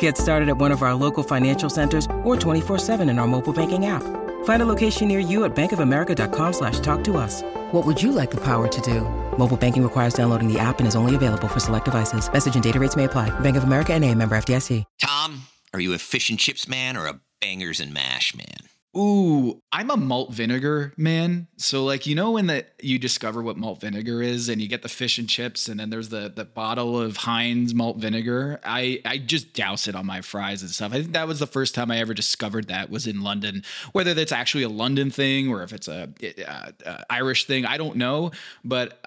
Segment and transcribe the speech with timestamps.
[0.00, 3.86] Get started at one of our local financial centers or 24-7 in our mobile banking
[3.86, 4.02] app.
[4.44, 7.42] Find a location near you at bankofamerica.com slash talk to us.
[7.72, 9.00] What would you like the power to do?
[9.38, 12.30] Mobile banking requires downloading the app and is only available for select devices.
[12.30, 13.30] Message and data rates may apply.
[13.40, 14.84] Bank of America and a member FDIC.
[15.00, 18.69] Tom, are you a fish and chips man or a bangers and mash man?
[18.96, 21.46] Ooh, I'm a malt vinegar man.
[21.56, 24.82] So like you know when that you discover what malt vinegar is and you get
[24.82, 28.60] the fish and chips and then there's the the bottle of Heinz malt vinegar.
[28.64, 30.92] I I just douse it on my fries and stuff.
[30.92, 33.62] I think that was the first time I ever discovered that was in London.
[33.92, 36.12] Whether that's actually a London thing or if it's a,
[36.48, 38.32] uh uh Irish thing, I don't know,
[38.64, 39.06] but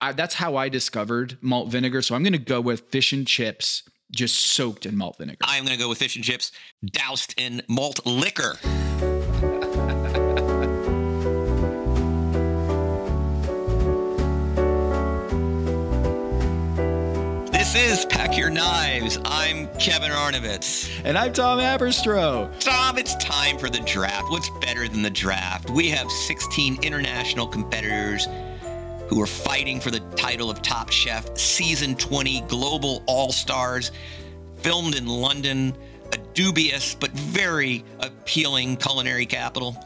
[0.00, 2.02] I, that's how I discovered malt vinegar.
[2.02, 5.38] So I'm going to go with fish and chips just soaked in malt vinegar.
[5.42, 6.52] I'm going to go with fish and chips
[6.84, 8.58] doused in malt liquor.
[17.74, 19.18] This is Pack Your Knives.
[19.24, 20.88] I'm Kevin Arnovitz.
[21.04, 22.48] and I'm Tom Haberstroh.
[22.60, 24.30] Tom, it's time for the draft.
[24.30, 25.68] What's better than the draft?
[25.70, 28.28] We have 16 international competitors
[29.08, 33.90] who are fighting for the title of Top Chef Season 20 Global All Stars,
[34.58, 35.76] filmed in London,
[36.12, 39.84] a dubious but very appealing culinary capital.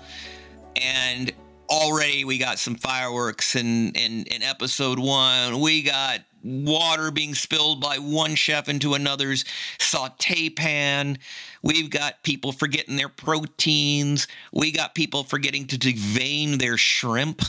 [0.77, 1.33] And
[1.71, 5.61] already we got some fireworks in, in, in episode one.
[5.61, 9.45] We got water being spilled by one chef into another's
[9.79, 11.19] saute pan.
[11.63, 14.29] We've got people forgetting their proteins.
[14.53, 17.43] We got people forgetting to devein their shrimp.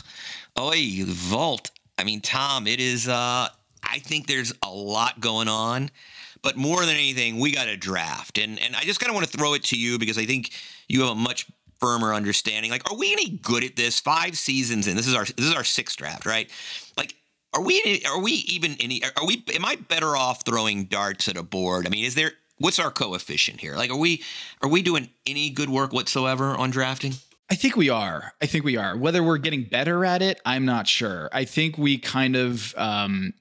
[0.58, 1.70] Oy, vault.
[1.98, 3.48] I mean, Tom, it is, uh,
[3.82, 5.90] I think there's a lot going on.
[6.42, 8.38] But more than anything, we got a draft.
[8.38, 10.50] And, and I just kind of want to throw it to you because I think
[10.88, 11.46] you have a much
[11.80, 12.70] firmer understanding.
[12.70, 14.00] Like, are we any good at this?
[14.00, 14.96] Five seasons in.
[14.96, 16.50] This is our this is our sixth draft, right?
[16.96, 17.14] Like,
[17.52, 19.02] are we are we even any?
[19.02, 19.44] Are we?
[19.54, 21.86] Am I better off throwing darts at a board?
[21.86, 22.32] I mean, is there?
[22.58, 23.74] What's our coefficient here?
[23.74, 24.22] Like, are we
[24.62, 27.14] are we doing any good work whatsoever on drafting?
[27.50, 28.32] I think we are.
[28.40, 28.96] I think we are.
[28.96, 31.28] Whether we're getting better at it, I'm not sure.
[31.32, 33.34] I think we kind of um,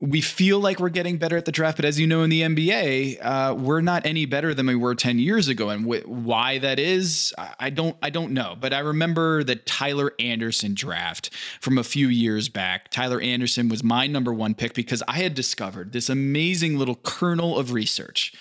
[0.00, 2.42] we feel like we're getting better at the draft, but as you know, in the
[2.42, 5.68] NBA, uh, we're not any better than we were 10 years ago.
[5.70, 8.56] And wh- why that is, I don't, I don't know.
[8.58, 11.30] But I remember the Tyler Anderson draft
[11.60, 12.90] from a few years back.
[12.90, 17.58] Tyler Anderson was my number one pick because I had discovered this amazing little kernel
[17.58, 18.32] of research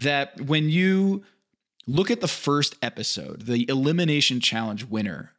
[0.00, 1.22] that when you
[1.86, 5.32] look at the first episode, the Elimination Challenge winner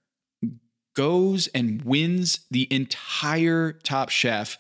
[0.96, 4.58] goes and wins the entire Top Chef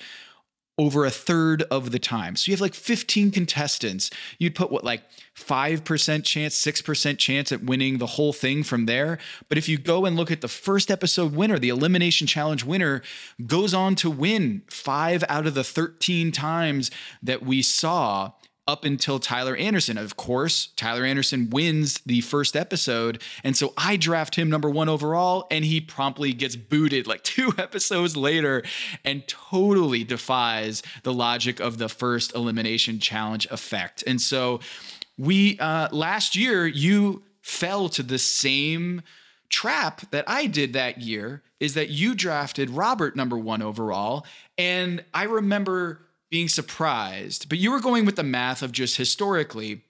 [0.77, 2.35] over a third of the time.
[2.35, 4.09] So you have like 15 contestants.
[4.37, 5.03] You'd put what, like
[5.35, 9.17] 5% chance, 6% chance at winning the whole thing from there.
[9.47, 13.01] But if you go and look at the first episode winner, the Elimination Challenge winner
[13.45, 16.91] goes on to win five out of the 13 times
[17.23, 18.33] that we saw
[18.67, 19.97] up until Tyler Anderson.
[19.97, 23.21] Of course, Tyler Anderson wins the first episode.
[23.43, 27.53] And so I draft him number one overall, and he promptly gets booted like two
[27.57, 28.63] episodes later
[29.03, 34.03] and totally defies the logic of the first elimination challenge effect.
[34.07, 34.59] And so
[35.17, 39.01] we, uh, last year, you fell to the same
[39.49, 44.25] trap that I did that year is that you drafted Robert number one overall.
[44.57, 49.81] And I remember being surprised, but you were going with the math of just historically.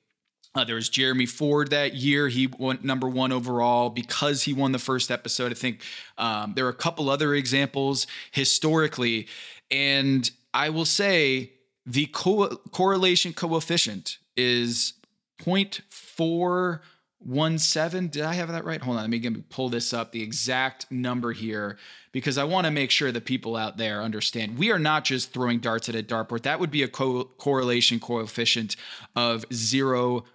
[0.53, 2.29] Uh, there was Jeremy Ford that year.
[2.29, 5.51] He went number one overall because he won the first episode.
[5.51, 5.81] I think
[6.17, 9.27] um, there are a couple other examples historically.
[9.69, 11.51] And I will say
[11.85, 14.93] the co- correlation coefficient is
[15.41, 16.79] 0.4
[17.25, 18.07] one seven.
[18.07, 18.81] Did I have that right?
[18.81, 20.11] Hold on, let me pull this up.
[20.11, 21.77] The exact number here,
[22.11, 24.57] because I want to make sure the people out there understand.
[24.57, 26.43] We are not just throwing darts at a dartboard.
[26.43, 28.75] That would be a co- correlation coefficient
[29.15, 30.25] of zero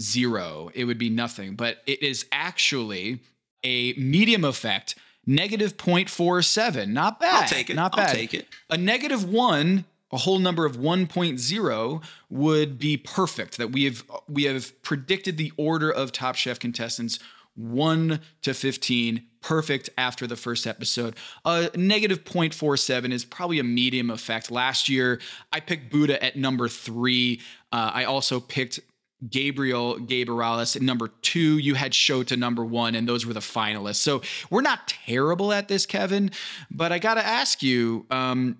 [0.00, 0.70] zero.
[0.74, 3.20] It would be nothing, but it is actually
[3.62, 4.94] a medium effect.
[5.26, 6.88] Negative 0.47.
[6.88, 7.42] Not bad.
[7.42, 7.76] I'll take it.
[7.76, 8.08] Not bad.
[8.08, 8.48] I'll take it.
[8.70, 14.44] A negative one a whole number of 1.0 would be perfect that we have we
[14.44, 17.18] have predicted the order of top chef contestants
[17.56, 24.10] 1 to 15 perfect after the first episode a negative 0.47 is probably a medium
[24.10, 25.20] effect last year
[25.52, 27.40] i picked buddha at number three
[27.72, 28.80] uh, i also picked
[29.28, 31.58] Gabriel Gabrialis at number two.
[31.58, 33.96] You had Shota number one, and those were the finalists.
[33.96, 36.30] So we're not terrible at this, Kevin.
[36.70, 38.56] But I got to ask you, um,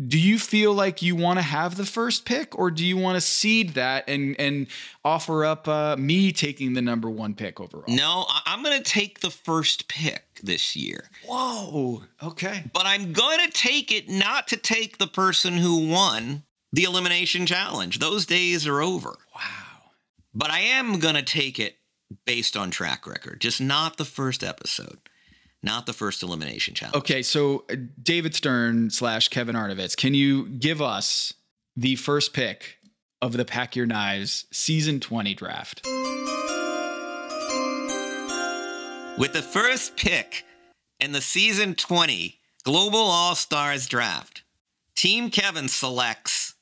[0.00, 3.16] do you feel like you want to have the first pick or do you want
[3.16, 4.66] to seed that and and
[5.04, 7.84] offer up uh, me taking the number one pick overall?
[7.88, 11.10] No i'm going to take the first pick this year.
[11.26, 12.64] Whoa okay.
[12.72, 16.42] But i'm going to take it not to take the person who won
[16.72, 18.00] the elimination challenge.
[18.00, 19.16] Those days are over.
[19.34, 19.92] Wow.
[20.34, 21.78] But i am going to take it
[22.26, 24.98] based on track record just not the first episode
[25.64, 26.96] not the first elimination challenge.
[26.96, 31.32] Okay, so uh, David Stern slash Kevin Arnovitz, can you give us
[31.74, 32.78] the first pick
[33.20, 35.80] of the Pack Your Knives season 20 draft?
[39.16, 40.44] With the first pick
[41.00, 44.42] in the season 20 Global All Stars draft,
[44.96, 46.54] Team Kevin selects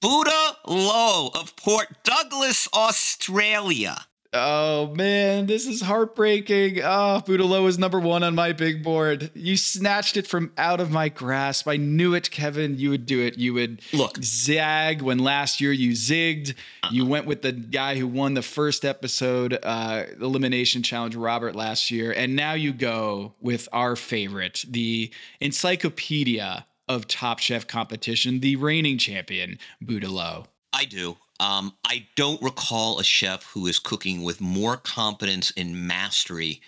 [0.00, 4.06] Buddha Lo of Port Douglas, Australia.
[4.34, 6.80] Oh man, this is heartbreaking.
[6.84, 9.30] Oh, Buddha Lo is number one on my big board.
[9.34, 11.66] You snatched it from out of my grasp.
[11.66, 12.76] I knew it, Kevin.
[12.76, 13.38] You would do it.
[13.38, 16.50] You would look zag when last year you zigged.
[16.82, 16.90] Uh-uh.
[16.92, 21.90] You went with the guy who won the first episode uh, elimination challenge, Robert, last
[21.90, 28.56] year, and now you go with our favorite, the encyclopedia of Top Chef competition, the
[28.56, 30.46] reigning champion, Buddha Lo.
[30.72, 31.16] I do.
[31.40, 36.60] Um, I don't recall a chef who is cooking with more competence and mastery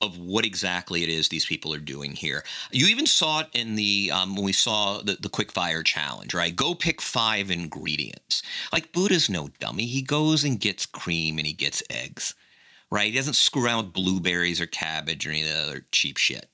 [0.00, 2.42] of what exactly it is these people are doing here.
[2.72, 6.32] You even saw it in the um, when we saw the, the quick fire challenge,
[6.32, 6.54] right?
[6.56, 8.42] Go pick five ingredients.
[8.72, 9.84] Like Buddha's no dummy.
[9.84, 12.34] He goes and gets cream and he gets eggs,
[12.90, 13.10] right?
[13.10, 16.46] He doesn't screw around with blueberries or cabbage or any of the other cheap shit,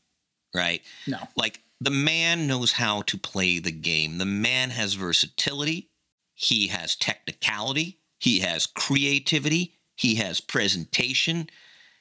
[0.52, 0.82] right?
[1.06, 1.18] No.
[1.36, 4.18] Like the man knows how to play the game.
[4.18, 5.90] The man has versatility.
[6.36, 11.48] He has technicality, he has creativity, he has presentation.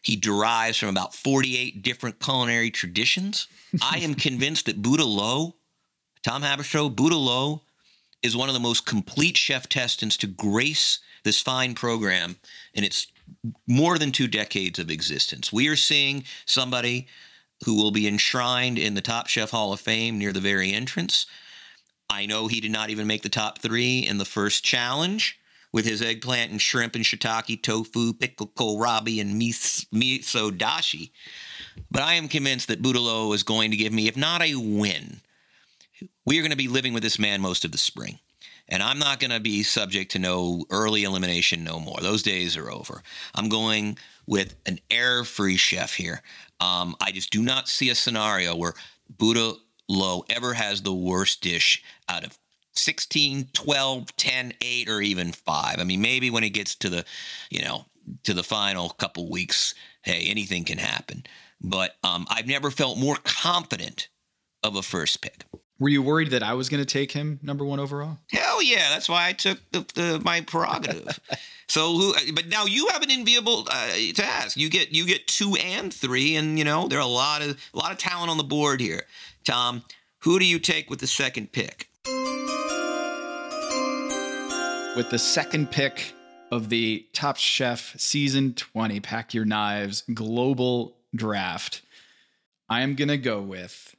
[0.02, 3.48] He derives from about 48 different culinary traditions.
[3.82, 5.56] I am convinced that Buddha Lo,
[6.22, 7.64] Tom Haberstroh, Buddha Lo
[8.22, 12.36] is one of the most complete chef testants to grace this fine program
[12.74, 13.08] in its
[13.66, 15.52] more than two decades of existence.
[15.52, 17.08] We are seeing somebody
[17.64, 21.26] who will be enshrined in the Top Chef Hall of Fame near the very entrance.
[22.10, 25.40] I know he did not even make the top three in the first challenge
[25.72, 31.12] with his eggplant and shrimp and shiitake, tofu, pickle kohlrabi, and miso dashi.
[31.92, 34.56] But I am convinced that Buddha Lo is going to give me, if not a
[34.56, 35.20] win,
[36.26, 38.20] we are going to be living with this man most of the spring.
[38.68, 41.98] And I'm not going to be subject to no early elimination no more.
[42.02, 43.04] Those days are over.
[43.36, 46.22] I'm going with an error free chef here.
[46.60, 48.74] Um, I just do not see a scenario where
[49.10, 49.56] Buddha
[49.88, 52.38] Low ever has the worst dish out of
[52.74, 55.80] 16, 12, 10, 8, or even 5.
[55.80, 57.06] I mean, maybe when it gets to the,
[57.50, 57.86] you know,
[58.24, 59.74] to the final couple weeks,
[60.04, 61.24] hey, anything can happen.
[61.62, 64.10] But um, I've never felt more confident
[64.64, 65.46] of a first pick.
[65.78, 68.20] Were you worried that I was going to take him number one overall?
[68.32, 71.20] Hell yeah, that's why I took the, the my prerogative.
[71.68, 72.14] so who?
[72.34, 74.56] But now you have an enviable uh, task.
[74.56, 77.60] You get you get two and three, and you know there are a lot of
[77.74, 79.04] a lot of talent on the board here.
[79.44, 79.84] Tom,
[80.20, 81.90] who do you take with the second pick?
[84.96, 86.14] With the second pick
[86.52, 91.82] of the Top Chef Season 20 Pack Your Knives Global Draft,
[92.70, 93.95] I am going to go with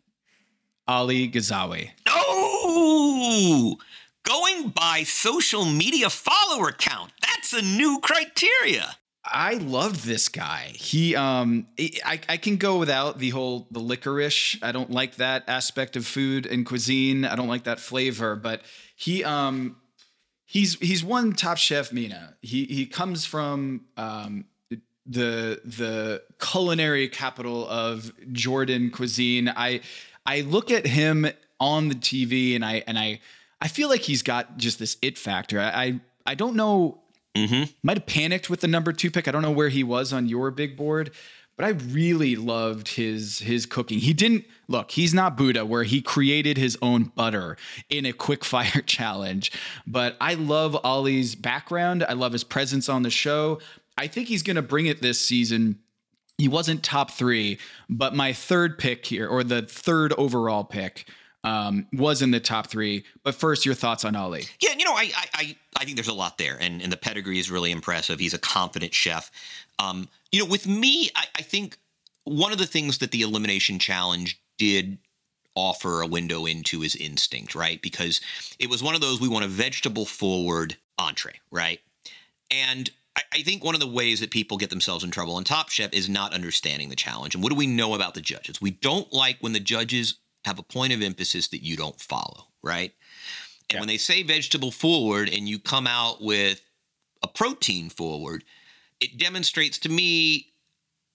[0.88, 1.90] Ali Ghazawi.
[2.09, 3.76] Oh,
[4.25, 7.12] going by social media follower count.
[7.21, 8.97] That's a new criteria.
[9.25, 10.73] I loved this guy.
[10.75, 14.57] He, um, I, I can go without the whole the licorice.
[14.62, 17.25] I don't like that aspect of food and cuisine.
[17.25, 18.37] I don't like that flavor.
[18.37, 18.62] But
[18.95, 19.76] he, um,
[20.45, 22.37] he's he's one Top Chef MENA.
[22.40, 24.45] He he comes from um,
[25.05, 29.49] the the culinary capital of Jordan cuisine.
[29.49, 29.81] I
[30.26, 31.26] I look at him
[31.61, 33.21] on the TV and I and I
[33.61, 35.61] I feel like he's got just this it factor.
[35.61, 37.02] I I, I don't know.
[37.35, 37.64] Mm-hmm.
[37.83, 39.28] Might have panicked with the number two pick.
[39.28, 41.11] I don't know where he was on your big board,
[41.56, 43.99] but I really loved his his cooking.
[43.99, 44.90] He didn't look.
[44.92, 47.56] He's not Buddha, where he created his own butter
[47.90, 49.52] in a quick fire challenge.
[49.87, 52.04] But I love Ollie's background.
[52.09, 53.61] I love his presence on the show.
[53.99, 55.78] I think he's going to bring it this season
[56.38, 61.09] he wasn't top three, but my third pick here, or the third overall pick,
[61.45, 63.05] um, was in the top three.
[63.23, 64.45] But first, your thoughts on Ali?
[64.61, 67.38] Yeah, you know, I I I think there's a lot there, and and the pedigree
[67.38, 68.19] is really impressive.
[68.19, 69.31] He's a confident chef.
[69.78, 71.78] Um, you know, with me, I, I think
[72.25, 74.99] one of the things that the elimination challenge did
[75.55, 77.81] offer a window into is instinct, right?
[77.81, 78.21] Because
[78.59, 81.81] it was one of those we want a vegetable forward entree, right?
[82.50, 82.90] And
[83.33, 85.93] I, think one of the ways that people get themselves in trouble on Top Chef
[85.93, 87.35] is not understanding the challenge.
[87.35, 88.61] And what do we know about the judges?
[88.61, 92.49] We don't like when the judges have a point of emphasis that you don't follow,
[92.63, 92.93] right?
[93.69, 93.81] And yeah.
[93.81, 96.63] when they say vegetable forward and you come out with
[97.23, 98.45] a protein forward,
[99.01, 100.53] it demonstrates to me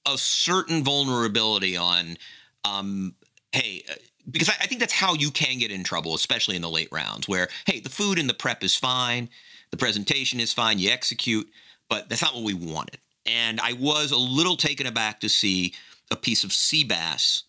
[0.05, 2.17] a certain vulnerability on,
[2.65, 3.15] um,
[3.51, 3.93] hey, uh,
[4.29, 6.89] because I, I think that's how you can get in trouble, especially in the late
[6.91, 9.29] rounds, where, hey, the food and the prep is fine,
[9.72, 11.48] the presentation is fine, you execute
[11.91, 13.00] but that's not what we wanted.
[13.25, 15.74] And I was a little taken aback to see
[16.10, 17.43] a piece of sea bass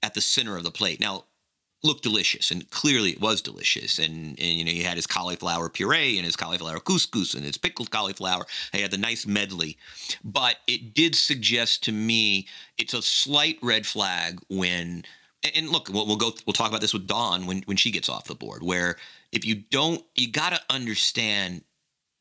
[0.00, 1.00] at the center of the plate.
[1.00, 1.24] Now,
[1.82, 3.98] looked delicious, and clearly it was delicious.
[3.98, 7.58] And, and you know, he had his cauliflower puree and his cauliflower couscous and his
[7.58, 8.46] pickled cauliflower.
[8.72, 9.76] He had the nice medley,
[10.22, 12.46] but it did suggest to me
[12.78, 15.04] it's a slight red flag when.
[15.56, 16.32] And look, we'll, go.
[16.46, 18.62] We'll talk about this with Dawn when when she gets off the board.
[18.62, 18.96] Where
[19.32, 21.64] if you don't, you got to understand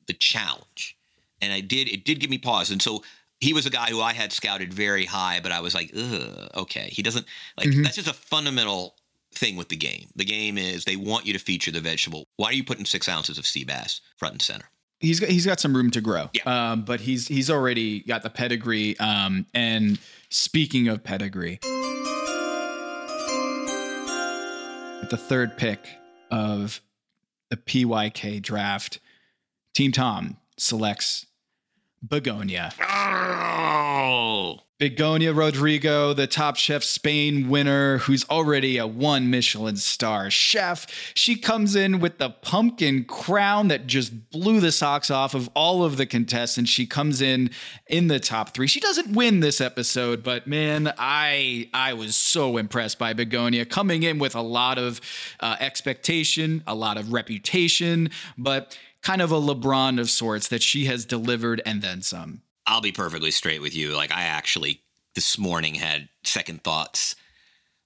[0.07, 0.95] the challenge
[1.41, 1.89] and I did.
[1.89, 3.03] It did give me pause, and so
[3.39, 6.49] he was a guy who I had scouted very high, but I was like, Ugh,
[6.55, 7.25] okay, he doesn't
[7.57, 7.69] like.
[7.69, 7.83] Mm-hmm.
[7.83, 8.95] That's just a fundamental
[9.33, 10.07] thing with the game.
[10.15, 12.25] The game is they want you to feature the vegetable.
[12.37, 14.65] Why are you putting six ounces of sea bass front and center?
[14.99, 16.29] He's got, he's got some room to grow.
[16.33, 16.71] Yeah.
[16.71, 18.99] Um, but he's he's already got the pedigree.
[18.99, 19.97] Um, and
[20.29, 21.59] speaking of pedigree,
[25.01, 25.79] at the third pick
[26.29, 26.81] of
[27.49, 28.99] the PYK draft,
[29.73, 31.25] Team Tom selects
[32.05, 32.73] Begoña.
[32.81, 34.59] Oh.
[34.79, 40.87] Begoña Rodrigo, the Top Chef Spain winner, who's already a one Michelin star chef.
[41.13, 45.83] She comes in with the pumpkin crown that just blew the socks off of all
[45.83, 46.71] of the contestants.
[46.71, 47.49] She comes in
[47.87, 48.67] in the top three.
[48.67, 54.03] She doesn't win this episode, but man, I I was so impressed by Begoña coming
[54.03, 55.01] in with a lot of
[55.41, 60.85] uh, expectation, a lot of reputation, but kind of a LeBron of sorts that she
[60.85, 62.41] has delivered and then some.
[62.65, 63.95] I'll be perfectly straight with you.
[63.95, 64.81] Like I actually
[65.15, 67.15] this morning had second thoughts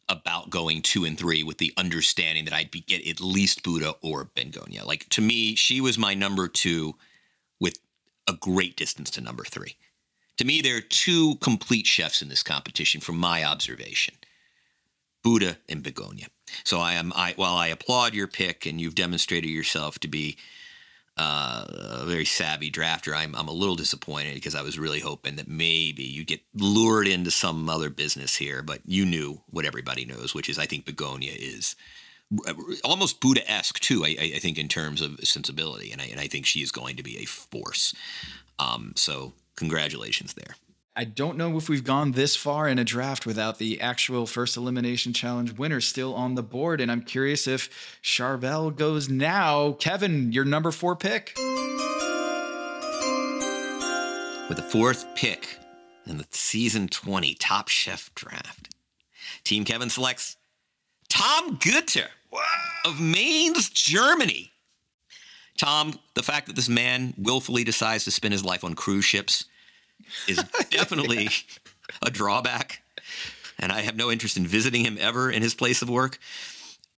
[0.09, 3.95] about going two and three with the understanding that I'd be get at least Buddha
[4.01, 4.85] or Begoña.
[4.85, 6.95] Like to me, she was my number two
[7.59, 7.79] with
[8.27, 9.77] a great distance to number three.
[10.37, 14.15] To me, there are two complete chefs in this competition from my observation.
[15.23, 16.27] Buddha and Begoña.
[16.65, 20.37] So I am I while I applaud your pick and you've demonstrated yourself to be
[21.17, 25.35] uh, a very savvy drafter, I'm, I'm a little disappointed because I was really hoping
[25.35, 30.05] that maybe you get lured into some other business here, but you knew what everybody
[30.05, 31.75] knows, which is I think Begoña is
[32.83, 34.03] almost Buddha esque too.
[34.03, 36.95] I, I, think in terms of sensibility, and I, and I think she is going
[36.95, 37.93] to be a force.
[38.57, 40.55] Um, so congratulations there.
[40.95, 44.55] I don't know if we've gone this far in a draft without the actual first
[44.55, 46.79] elimination challenge winner still on the board.
[46.79, 49.71] And I'm curious if Charbel goes now.
[49.73, 51.33] Kevin, your number four pick.
[54.47, 55.57] With the fourth pick
[56.05, 58.75] in the season 20 Top Chef draft,
[59.43, 60.37] Team Kevin selects
[61.09, 62.09] Tom Goetter
[62.85, 64.51] of Mainz, Germany.
[65.57, 69.45] Tom, the fact that this man willfully decides to spend his life on cruise ships
[70.27, 70.37] is
[70.69, 71.29] definitely
[72.01, 72.81] a drawback.
[73.59, 76.19] And I have no interest in visiting him ever in his place of work.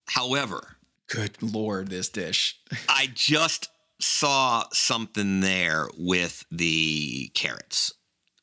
[0.09, 0.77] However,
[1.09, 2.59] good lord, this dish.
[2.89, 3.69] I just
[4.01, 7.93] saw something there with the carrots.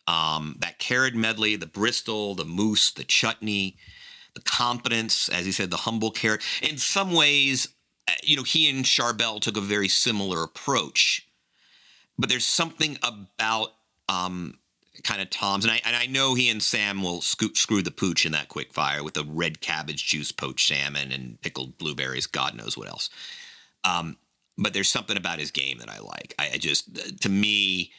[0.07, 3.77] Um, that carrot medley, the Bristol, the mousse, the chutney,
[4.33, 6.41] the competence, as he said, the humble carrot.
[6.61, 7.69] In some ways,
[8.07, 11.27] uh, you know, he and Charbel took a very similar approach.
[12.17, 13.73] But there's something about
[14.11, 14.57] um,
[15.03, 17.91] kind of Tom's, and I and I know he and Sam will scoot, screw the
[17.91, 22.27] pooch in that quick fire with the red cabbage juice poached salmon and pickled blueberries,
[22.27, 23.09] God knows what else.
[23.83, 24.17] Um,
[24.57, 26.35] but there's something about his game that I like.
[26.37, 27.91] I, I just, to me,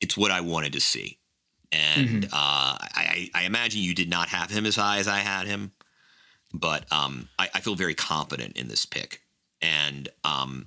[0.00, 1.18] it's what I wanted to see,
[1.70, 2.34] and mm-hmm.
[2.34, 5.72] uh, I, I imagine you did not have him as high as I had him,
[6.52, 9.22] but um, I, I feel very confident in this pick,
[9.62, 10.66] and um,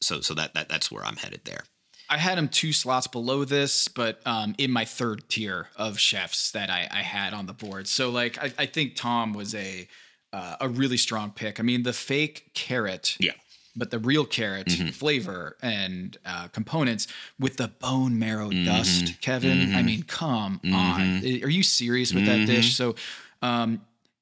[0.00, 1.64] so so that, that that's where I'm headed there.
[2.12, 6.50] I had him two slots below this, but um, in my third tier of chefs
[6.50, 7.88] that I, I had on the board.
[7.88, 9.88] So like I, I think Tom was a
[10.30, 11.58] uh, a really strong pick.
[11.58, 13.32] I mean, the fake carrot, yeah,
[13.74, 14.88] but the real carrot mm-hmm.
[14.88, 17.06] flavor and uh, components
[17.40, 18.66] with the bone marrow mm-hmm.
[18.66, 19.58] dust, Kevin.
[19.58, 19.76] Mm-hmm.
[19.76, 21.46] I mean, come on, mm-hmm.
[21.46, 22.46] are you serious with that mm-hmm.
[22.46, 22.76] dish?
[22.76, 22.94] So.
[23.40, 23.80] Um,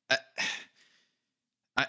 [0.09, 0.17] I,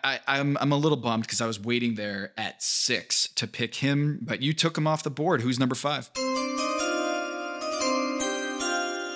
[0.04, 3.28] I, I, am I'm, I'm a little bummed because I was waiting there at six
[3.36, 5.42] to pick him, but you took him off the board.
[5.42, 6.10] Who's number five?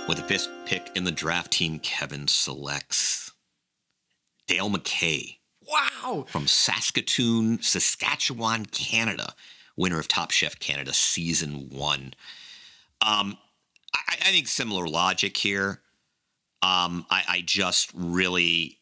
[0.07, 3.31] With the fifth pick in the draft team, Kevin selects
[4.47, 5.37] Dale McKay.
[5.61, 6.25] Wow.
[6.27, 9.33] From Saskatoon, Saskatchewan, Canada,
[9.75, 12.13] winner of Top Chef Canada season one.
[13.01, 13.37] Um,
[13.95, 15.81] I, I think similar logic here.
[16.61, 18.79] Um, I, I just really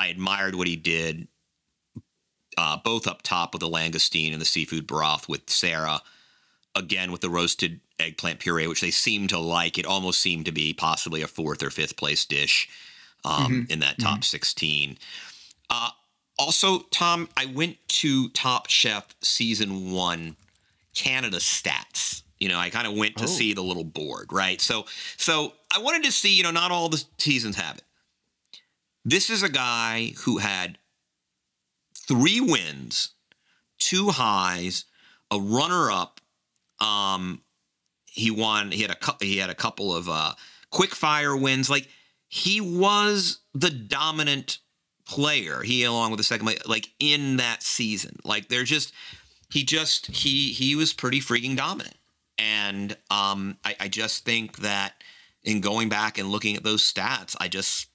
[0.00, 1.28] I admired what he did,
[2.56, 6.00] uh, both up top with the langoustine and the seafood broth with Sara,
[6.74, 9.76] again with the roasted eggplant puree, which they seem to like.
[9.76, 12.66] It almost seemed to be possibly a fourth or fifth place dish
[13.26, 13.72] um, mm-hmm.
[13.72, 14.22] in that top mm-hmm.
[14.22, 14.96] 16.
[15.68, 15.90] Uh,
[16.38, 20.36] also, Tom, I went to Top Chef season one
[20.94, 22.22] Canada stats.
[22.38, 23.26] You know, I kind of went to oh.
[23.26, 24.62] see the little board, right?
[24.62, 24.86] So,
[25.18, 26.34] so I wanted to see.
[26.34, 27.84] You know, not all the seasons have it.
[29.04, 30.78] This is a guy who had
[31.94, 33.10] three wins,
[33.78, 34.84] two highs,
[35.30, 36.20] a runner up.
[36.80, 37.42] Um,
[38.06, 38.72] he won.
[38.72, 40.34] He had a he had a couple of uh,
[40.70, 41.70] quick fire wins.
[41.70, 41.88] Like
[42.28, 44.58] he was the dominant
[45.06, 45.62] player.
[45.62, 48.16] He along with the second like in that season.
[48.24, 48.92] Like they're just
[49.50, 51.96] he just he he was pretty freaking dominant.
[52.38, 54.94] And um, I, I just think that
[55.42, 57.89] in going back and looking at those stats, I just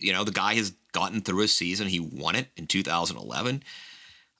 [0.00, 1.88] you know, the guy has gotten through a season.
[1.88, 3.62] He won it in 2011.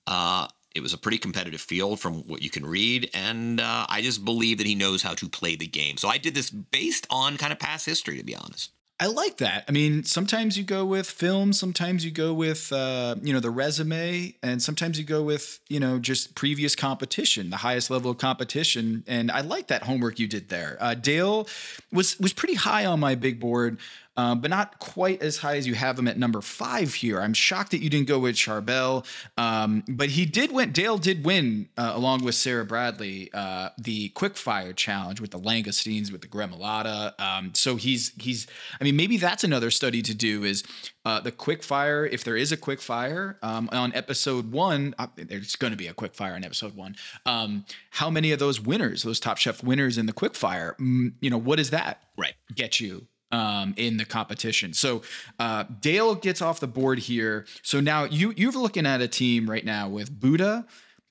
[0.07, 4.03] Uh, it was a pretty competitive field from what you can read, and uh, I
[4.03, 5.97] just believe that he knows how to play the game.
[5.97, 8.73] So I did this based on kind of past history, to be honest.
[8.99, 9.65] I like that.
[9.69, 13.51] I mean, sometimes you go with film, sometimes you go with uh, you know the
[13.51, 18.17] resume, and sometimes you go with you know just previous competition, the highest level of
[18.17, 19.05] competition.
[19.07, 20.79] And I like that homework you did there.
[20.81, 21.47] Uh, Dale
[21.93, 23.79] was was pretty high on my big board
[24.17, 27.21] uh, but not quite as high as you have him at number five here.
[27.21, 30.73] I'm shocked that you didn't go with Charbel, um, but he did win.
[30.73, 36.11] Dale did win uh, along with Sara Bradley uh, the quickfire challenge with the langoustines
[36.11, 37.19] with the gremolata.
[37.21, 38.47] Um, so he's he's.
[38.81, 40.45] I mean, maybe that's another study to do.
[40.45, 40.65] Is
[41.05, 45.07] uh, the quick fire, if there is a quick fire um, on episode one, uh,
[45.17, 46.97] there's going to be a quick fire on episode one.
[47.25, 51.13] Um, how many of those winners, those Top Chef winners in the quick fire, mm,
[51.21, 52.35] you know, what does that right.
[52.55, 54.73] get you um, in the competition.
[54.73, 55.03] So
[55.39, 57.47] uh, Dale gets off the board here.
[57.63, 60.67] So now you you're looking at a team right now with Buddha,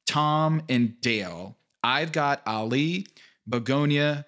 [0.08, 1.58] Tom, and Dale.
[1.84, 3.08] I've got Ali,
[3.50, 4.26] Begoña,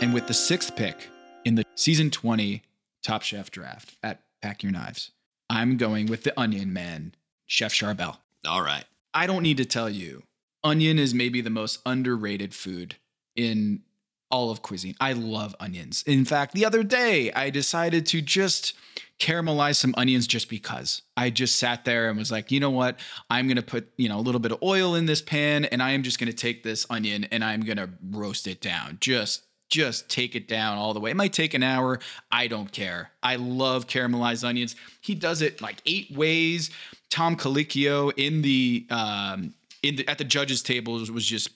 [0.00, 1.08] and with the sixth pick
[1.44, 2.62] in the season 20
[3.02, 5.10] Top Chef draft at Pack Your Knives,
[5.50, 7.14] I'm going with the Onion Man,
[7.46, 8.18] Chef Charbel.
[8.46, 8.84] All right.
[9.14, 10.22] I don't need to tell you,
[10.62, 12.96] onion is maybe the most underrated food
[13.34, 13.82] in
[14.30, 14.94] all of cuisine.
[15.00, 16.04] I love onions.
[16.06, 18.74] In fact, the other day I decided to just
[19.18, 21.02] caramelize some onions just because.
[21.16, 22.98] I just sat there and was like, you know what?
[23.30, 25.82] I'm going to put, you know, a little bit of oil in this pan and
[25.82, 28.98] I am just going to take this onion and I'm going to roast it down.
[29.00, 31.10] Just just take it down all the way.
[31.10, 32.00] It might take an hour.
[32.32, 33.10] I don't care.
[33.22, 34.74] I love caramelized onions.
[35.02, 36.70] He does it like eight ways.
[37.10, 41.50] Tom Colicchio in the um in the, at the judges table was just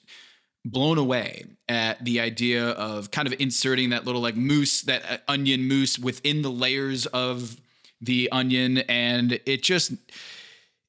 [0.65, 5.19] blown away at the idea of kind of inserting that little like mousse, that uh,
[5.29, 7.57] onion mousse within the layers of
[8.01, 9.93] the onion, and it just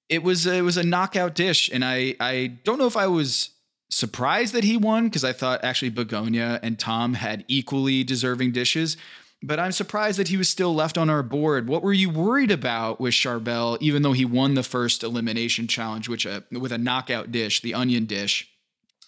[0.09, 3.49] it was it was a knockout dish, and I I don't know if I was
[3.89, 8.97] surprised that he won because I thought actually Begoña and Tom had equally deserving dishes.
[9.45, 11.67] But I'm surprised that he was still left on our board.
[11.67, 16.07] What were you worried about with Charbel, even though he won the first elimination challenge,
[16.07, 18.49] which uh, with a knockout dish, the onion dish?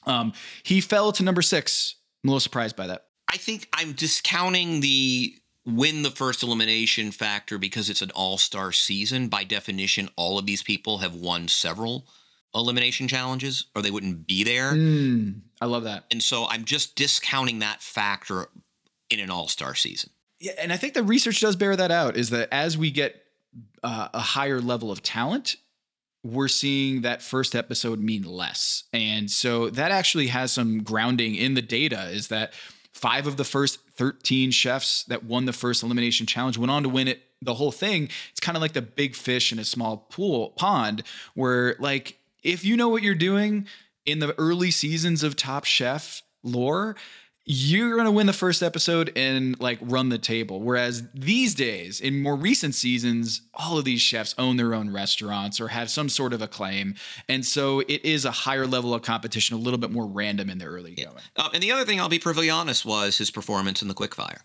[0.05, 1.95] Um, he fell to number six.
[2.23, 3.05] I'm a little surprised by that.
[3.31, 8.71] I think I'm discounting the win the first elimination factor because it's an all star
[8.71, 9.27] season.
[9.27, 12.05] By definition, all of these people have won several
[12.53, 14.73] elimination challenges or they wouldn't be there.
[14.73, 16.05] Mm, I love that.
[16.11, 18.47] And so I'm just discounting that factor
[19.09, 20.11] in an all star season.
[20.39, 23.23] Yeah, and I think the research does bear that out is that as we get
[23.83, 25.55] uh, a higher level of talent,
[26.25, 28.85] we're seeing that first episode mean less.
[28.91, 32.53] And so that actually has some grounding in the data is that
[32.93, 36.89] five of the first 13 chefs that won the first elimination challenge went on to
[36.89, 38.09] win it the whole thing.
[38.31, 41.03] It's kind of like the big fish in a small pool pond
[41.35, 43.67] where like if you know what you're doing
[44.05, 46.95] in the early seasons of Top Chef lore,
[47.47, 50.59] you're going to win the first episode and like run the table.
[50.61, 55.61] Whereas these days, in more recent seasons, all of these chefs own their own restaurants
[55.61, 56.95] or have some sort of acclaim.
[57.29, 60.57] And so it is a higher level of competition, a little bit more random in
[60.57, 61.05] the early yeah.
[61.05, 61.17] going.
[61.35, 64.39] Uh, and the other thing, I'll be perfectly honest, was his performance in the quickfire.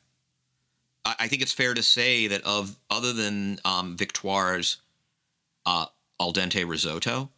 [1.06, 4.76] I, I think it's fair to say that of other than um, Victoria's
[5.64, 5.86] uh,
[6.20, 7.30] al dente risotto,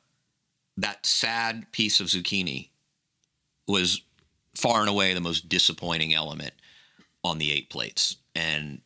[0.76, 2.70] that sad piece of zucchini
[3.68, 4.02] was
[4.54, 6.54] far and away the most disappointing element
[7.24, 8.16] on the eight plates.
[8.34, 8.80] And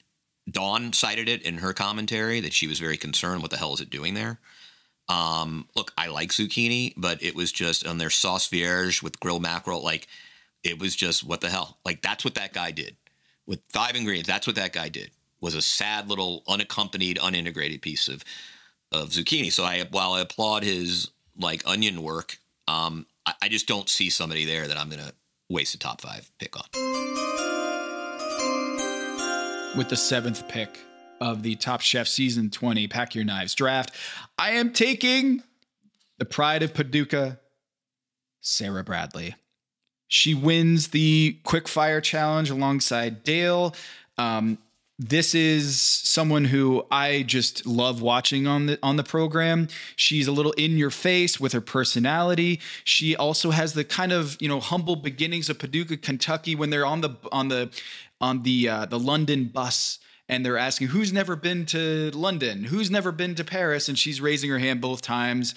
[0.50, 3.42] Dawn cited it in her commentary that she was very concerned.
[3.42, 4.38] What the hell is it doing there?
[5.08, 9.42] Um, look, I like zucchini, but it was just on their sauce vierge with grilled
[9.42, 9.82] mackerel.
[9.82, 10.08] Like,
[10.62, 11.78] it was just what the hell?
[11.84, 12.96] Like, that's what that guy did
[13.46, 14.28] with five ingredients.
[14.28, 15.10] That's what that guy did.
[15.40, 18.24] Was a sad little unaccompanied, unintegrated piece of
[18.92, 19.52] of zucchini.
[19.52, 24.10] So I, while I applaud his like onion work, um, I, I just don't see
[24.10, 25.12] somebody there that I'm gonna
[25.48, 26.64] waste a top five pick on.
[29.76, 30.80] With the seventh pick
[31.20, 33.92] of the Top Chef Season 20 Pack Your Knives draft,
[34.38, 35.42] I am taking
[36.18, 37.38] the pride of Paducah,
[38.40, 39.34] Sara Bradley.
[40.08, 43.74] She wins the quick fire challenge alongside Dale.
[44.18, 44.58] Um,
[44.98, 49.68] this is someone who I just love watching on the on the program.
[49.94, 52.60] She's a little in your face with her personality.
[52.82, 56.86] She also has the kind of you know humble beginnings of Paducah, Kentucky, when they're
[56.86, 57.70] on the on the
[58.20, 62.90] on the uh, the London bus and they're asking who's never been to London, who's
[62.90, 65.54] never been to Paris, and she's raising her hand both times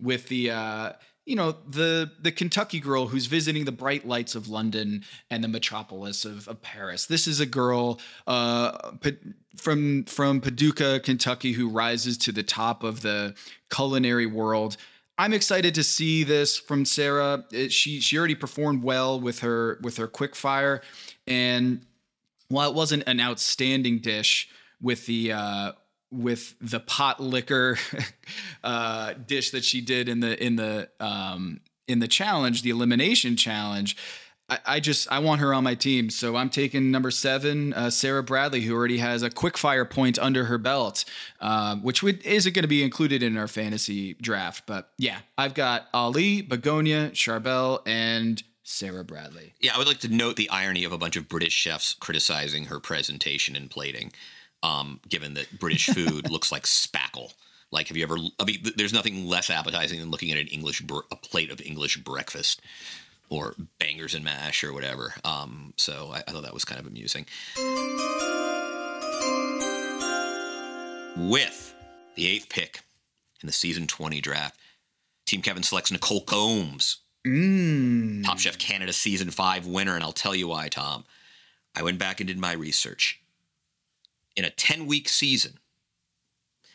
[0.00, 0.50] with the.
[0.50, 0.92] Uh,
[1.28, 5.48] you know the the Kentucky girl who's visiting the bright lights of London and the
[5.48, 7.04] metropolis of, of Paris.
[7.04, 8.92] This is a girl uh,
[9.54, 13.34] from from Paducah, Kentucky, who rises to the top of the
[13.70, 14.78] culinary world.
[15.18, 17.44] I'm excited to see this from Sara.
[17.52, 20.80] It, she she already performed well with her with her quick fire,
[21.26, 21.84] and
[22.48, 24.48] while it wasn't an outstanding dish
[24.80, 25.72] with the uh,
[26.10, 27.78] with the pot liquor
[28.64, 33.36] uh, dish that she did in the in the um, in the challenge, the elimination
[33.36, 33.96] challenge.
[34.64, 38.22] I, just I want her on my team, so I'm taking number seven, uh, Sara
[38.22, 41.04] Bradley, who already has a quick fire point under her belt,
[41.38, 44.64] uh, which would, isn't going to be included in our fantasy draft.
[44.66, 49.52] But yeah, I've got Ali, Begoña, Charbel, and Sara Bradley.
[49.60, 52.66] Yeah, I would like to note the irony of a bunch of British chefs criticizing
[52.66, 54.12] her presentation and plating
[54.62, 57.32] um, given that British food looks like spackle.
[57.70, 58.16] Like, have you ever?
[58.40, 61.98] I mean, there's nothing less appetizing than looking at an English a plate of English
[61.98, 62.62] breakfast
[63.28, 65.14] or bangers and mash or whatever.
[65.24, 67.26] Um, so I, I thought that was kind of amusing.
[71.16, 71.74] With
[72.14, 72.80] the eighth pick
[73.42, 74.58] in the season 20 draft,
[75.26, 78.24] Team Kevin selects Nicole Gomes, mm.
[78.24, 81.04] Top Chef Canada season five winner, and I'll tell you why, Tom.
[81.76, 83.20] I went back and did my research
[84.38, 85.58] in a 10 week season.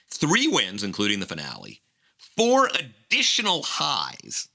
[0.09, 1.81] Three wins, including the finale,
[2.17, 4.49] four additional highs,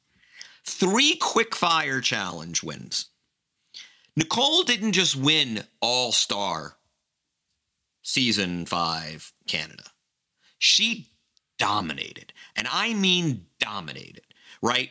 [0.64, 3.06] three quick fire challenge wins.
[4.14, 6.76] Nicole didn't just win All Star
[8.02, 9.84] season five Canada.
[10.58, 11.08] She
[11.58, 12.32] dominated.
[12.56, 14.26] And I mean dominated,
[14.62, 14.90] right?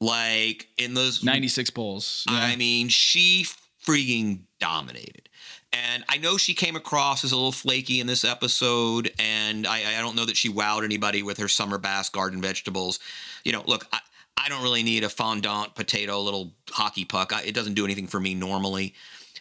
[0.00, 2.24] Like in those 96 polls.
[2.28, 2.38] Yeah.
[2.38, 3.44] I mean, she
[3.84, 5.28] freaking dominated.
[5.72, 9.98] And I know she came across as a little flaky in this episode, and I,
[9.98, 12.98] I don't know that she wowed anybody with her summer bass garden vegetables.
[13.44, 14.00] You know, look, I,
[14.36, 17.32] I don't really need a fondant potato little hockey puck.
[17.32, 18.94] I, it doesn't do anything for me normally.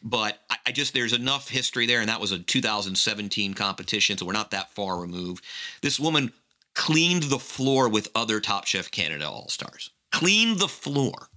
[0.03, 4.25] But I, I just there's enough history there, and that was a 2017 competition, so
[4.25, 5.43] we're not that far removed.
[5.81, 6.31] This woman
[6.75, 9.89] cleaned the floor with other Top Chef Canada All Stars.
[10.11, 11.29] Cleaned the floor.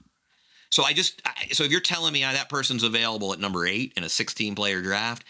[0.72, 3.66] So I just I, so if you're telling me ah, that person's available at number
[3.66, 5.22] eight in a 16 player draft,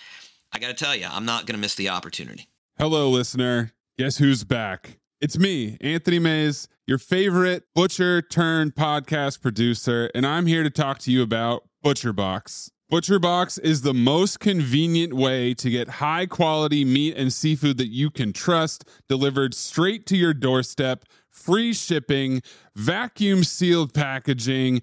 [0.52, 2.48] I got to tell you, I'm not going to miss the opportunity.
[2.78, 3.72] Hello, listener.
[3.98, 4.98] Guess who's back?
[5.20, 10.98] It's me, Anthony Mays, your favorite butcher turned podcast producer, and I'm here to talk
[11.00, 12.70] to you about ButcherBox.
[12.92, 18.10] ButcherBox is the most convenient way to get high quality meat and seafood that you
[18.10, 22.42] can trust delivered straight to your doorstep, free shipping,
[22.76, 24.82] vacuum sealed packaging.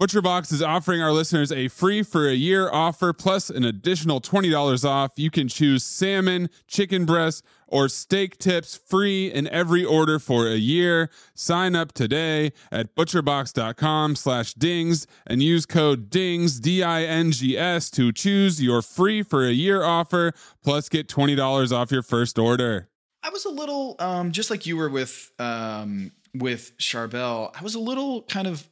[0.00, 4.84] ButcherBox is offering our listeners a free for a year offer plus an additional $20
[4.84, 5.12] off.
[5.16, 10.56] You can choose salmon, chicken breast, or steak tips free in every order for a
[10.56, 11.08] year.
[11.34, 18.82] Sign up today at butcherbox.com slash dings and use code DINGS, D-I-N-G-S to choose your
[18.82, 22.90] free for a year offer plus get $20 off your first order.
[23.22, 27.74] I was a little, um, just like you were with, um, with Charbel, I was
[27.74, 28.68] a little kind of,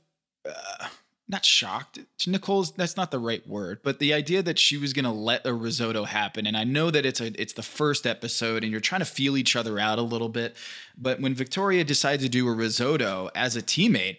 [0.46, 0.88] uh,
[1.34, 1.98] not shocked.
[2.26, 5.44] Nicole's that's not the right word, but the idea that she was going to let
[5.44, 8.80] a risotto happen and I know that it's a it's the first episode and you're
[8.80, 10.56] trying to feel each other out a little bit,
[10.96, 14.18] but when Victoria decides to do a risotto as a teammate,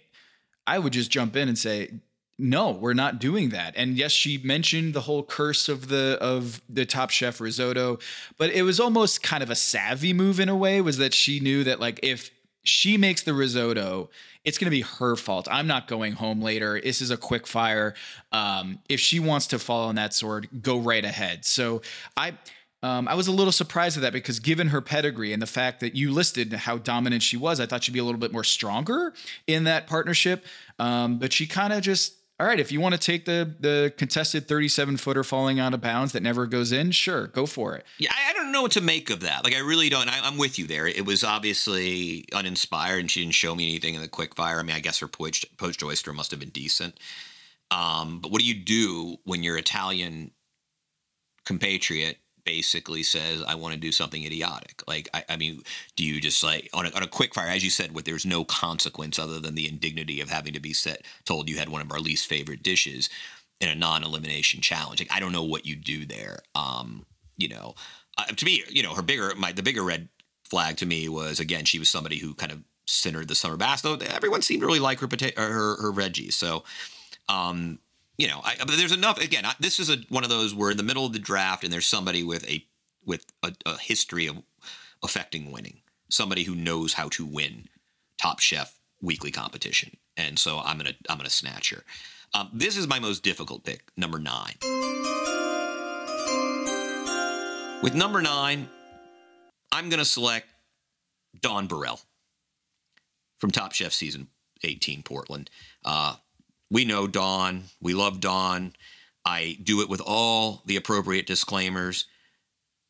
[0.68, 1.92] I would just jump in and say
[2.38, 3.76] no, we're not doing that.
[3.78, 7.98] And yes, she mentioned the whole curse of the of the Top Chef risotto,
[8.38, 11.40] but it was almost kind of a savvy move in a way was that she
[11.40, 12.32] knew that like if
[12.64, 14.10] she makes the risotto
[14.46, 15.48] it's going to be her fault.
[15.52, 16.80] I'm not going home later.
[16.80, 17.96] This is a quick fire.
[18.32, 21.46] Um, if she wants to fall on that sword, go right ahead.
[21.46, 21.82] So
[22.16, 22.34] I.
[22.84, 25.80] Um, I was a little surprised at that because given her pedigree and the fact
[25.80, 28.44] that you listed how dominant she was, I thought she'd be a little bit more
[28.44, 29.12] stronger
[29.48, 30.46] in that partnership.
[30.78, 33.94] Um, but she kind of just all right, if you want to take the the
[33.98, 37.86] contested 37 footer falling out of bounds that never goes in, sure, go for it.
[37.98, 39.46] Yeah, I don't know what to make of that.
[39.46, 40.10] Like, I really don't.
[40.10, 40.86] I, am with you there.
[40.86, 44.60] It was obviously uninspired, and she didn't show me anything in the quick fire.
[44.60, 47.00] I mean, I guess her poached, poached oyster must have been decent.
[47.72, 50.32] Um, but what do you do when your Italian
[51.46, 54.84] compatriot basically says, I want to do something idiotic.
[54.88, 55.64] Like, I, I mean,
[55.96, 58.26] do you just like on a, on a quick fire, as you said, with there's
[58.26, 61.82] no consequence other than the indignity of having to be set, told you had one
[61.82, 63.10] of our least favorite dishes
[63.60, 65.00] in a non-elimination challenge.
[65.00, 66.40] Like, I don't know what you do there.
[66.54, 67.06] Um,
[67.36, 67.76] you know,
[68.18, 70.10] uh, to me, you know, her bigger, my, the bigger red
[70.50, 73.82] flag to me was, again, she was somebody who kind of centered the summer bass,
[73.82, 76.34] though everyone seemed to really like her her, her veggies.
[76.34, 76.64] So,
[77.28, 77.80] um,
[78.18, 79.20] you know, I, there's enough.
[79.20, 81.64] Again, I, this is a one of those we're in the middle of the draft,
[81.64, 82.66] and there's somebody with a
[83.06, 84.42] with a, a history of
[85.04, 87.66] affecting winning, somebody who knows how to win
[88.18, 91.84] Top Chef weekly competition, and so I'm gonna I'm gonna snatch her.
[92.34, 94.56] Um, this is my most difficult pick, number nine.
[97.84, 98.70] With number nine,
[99.72, 100.48] I'm gonna select
[101.40, 102.00] Dawn Burrell
[103.38, 104.28] from Top Chef season
[104.64, 105.50] 18 Portland.
[105.84, 106.16] Uh,
[106.72, 107.66] we know Dawn.
[107.82, 108.74] We love Dawn.
[109.26, 112.06] I do it with all the appropriate disclaimers,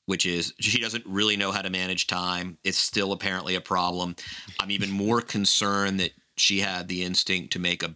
[0.06, 2.58] which is she doesn't really know how to manage time.
[2.64, 4.16] It's still apparently a problem.
[4.60, 7.96] I'm even more concerned that she had the instinct to make a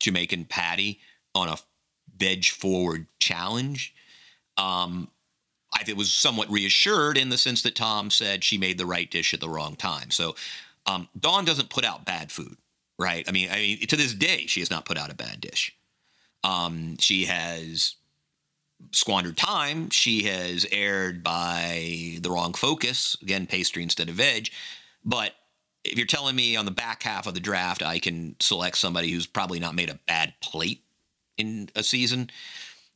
[0.00, 1.00] Jamaican patty
[1.34, 1.58] on a
[2.16, 3.94] veg forward challenge.
[4.56, 5.08] Um,
[5.72, 9.32] I was somewhat reassured in the sense that Tom said she made the right dish
[9.32, 10.10] at the wrong time.
[10.10, 10.34] So
[10.86, 12.56] um, Dawn doesn't put out bad food,
[13.00, 13.26] right?
[13.28, 15.74] I mean, I mean, to this day, she has not put out a bad dish.
[16.44, 17.96] Um, she has
[18.92, 19.90] squandered time.
[19.90, 23.16] She has erred by the wrong focus.
[23.22, 24.50] Again, pastry instead of veg.
[25.04, 25.32] But
[25.84, 29.10] if you're telling me on the back half of the draft, I can select somebody
[29.10, 30.82] who's probably not made a bad plate
[31.38, 32.30] in a season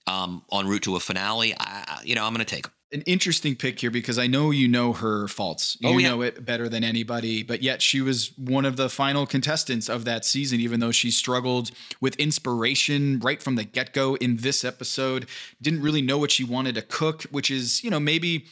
[0.07, 3.03] um, en route to a finale, I, you know, I'm going to take them an
[3.03, 5.77] interesting pick here because I know you know her faults.
[5.85, 6.09] Oh, you Oh, yeah.
[6.11, 10.05] know it better than anybody, but yet she was one of the final contestants of
[10.05, 14.65] that season, even though she struggled with inspiration right from the get go in this
[14.65, 15.27] episode.
[15.61, 18.47] Didn't really know what she wanted to cook, which is, you know, maybe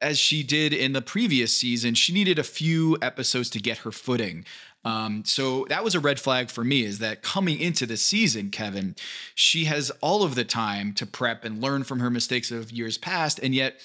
[0.00, 3.92] as she did in the previous season, she needed a few episodes to get her
[3.92, 4.44] footing.
[4.84, 8.50] Um, so that was a red flag for me is that coming into the season,
[8.50, 8.96] Kevin,
[9.34, 12.98] she has all of the time to prep and learn from her mistakes of years
[12.98, 13.76] past, and yet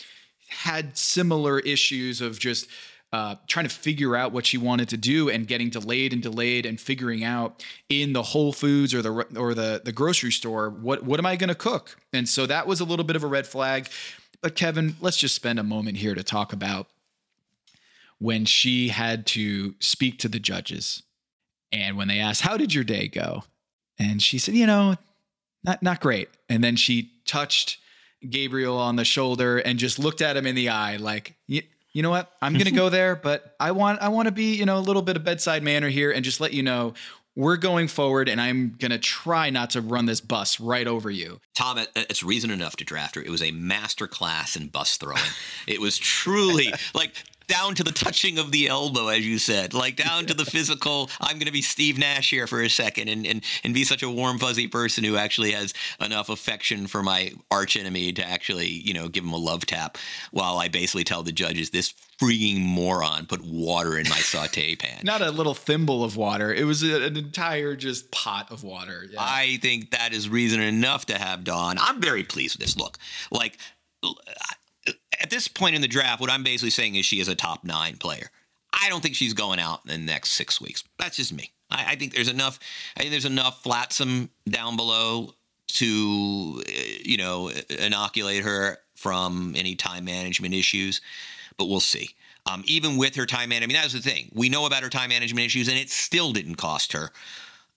[0.48, 2.68] had similar issues of just
[3.14, 6.66] uh, trying to figure out what she wanted to do and getting delayed and delayed
[6.66, 11.04] and figuring out in the Whole Foods or the or the the grocery store what
[11.04, 11.96] what am I going to cook?
[12.12, 13.88] And so that was a little bit of a red flag.
[14.42, 16.88] But Kevin, let's just spend a moment here to talk about
[18.20, 21.04] when she had to speak to the judges
[21.72, 23.44] and when they asked, How did your day go?
[24.00, 24.96] And she said, You know,
[25.64, 26.30] not, not great.
[26.50, 27.80] And then she touched
[28.28, 31.62] Gabriel on the shoulder and just looked at him in the eye, like, You,
[31.94, 32.32] you know what?
[32.42, 34.80] I'm going to go there, but I want, I want to be, you know, a
[34.80, 36.94] little bit of bedside manner here and just let you know
[37.36, 41.12] we're going forward and I'm going to try not to run this bus right over
[41.12, 41.40] you.
[41.54, 43.22] Tom, it's reason enough to draft her.
[43.22, 45.22] It was a master class in bus throwing.
[45.68, 47.14] it was truly like
[47.48, 51.10] down to the touching of the elbow, as you said, like down to the physical.
[51.22, 54.04] I'm going to be Steve Nash here for a second and, and, and be such
[54.04, 58.68] a warm, fuzzy person who actually has enough affection for my arch enemy to actually,
[58.68, 59.98] you know, give him a love tap
[60.32, 65.02] while I basically tell the judges this freaking moron put water in my saute pan.
[65.04, 66.54] Not a little thimble of water.
[66.54, 69.06] It was a- an entire just pot of water.
[69.10, 69.20] Yeah.
[69.22, 71.78] I think that is reason enough to have Dawn.
[71.80, 72.76] I'm very pleased with this.
[72.78, 72.98] Look,
[73.32, 73.58] like
[75.20, 77.64] at this point in the draft, what I'm basically saying is she is a top
[77.64, 78.30] nine player.
[78.74, 80.84] I don't think she's going out in the next six weeks.
[81.00, 81.52] That's just me.
[81.70, 82.60] I, I think there's enough.
[82.96, 85.34] I think there's enough flatsome down below
[85.68, 86.64] to,
[87.04, 91.02] you know, inoculate her from any time management issues.
[91.58, 92.12] But we'll see.
[92.46, 94.32] Um, even with her time management, I mean, that was the thing.
[94.34, 97.12] We know about her time management issues, and it still didn't cost her.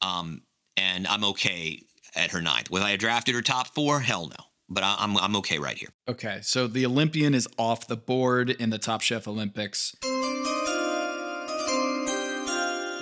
[0.01, 0.43] Um,
[0.77, 1.83] and I'm okay
[2.15, 2.71] at her ninth.
[2.71, 4.01] Would I drafted her top four?
[4.01, 4.45] Hell no.
[4.71, 5.89] But I, I'm I'm okay right here.
[6.09, 9.97] Okay, so the Olympian is off the board in the Top Chef Olympics.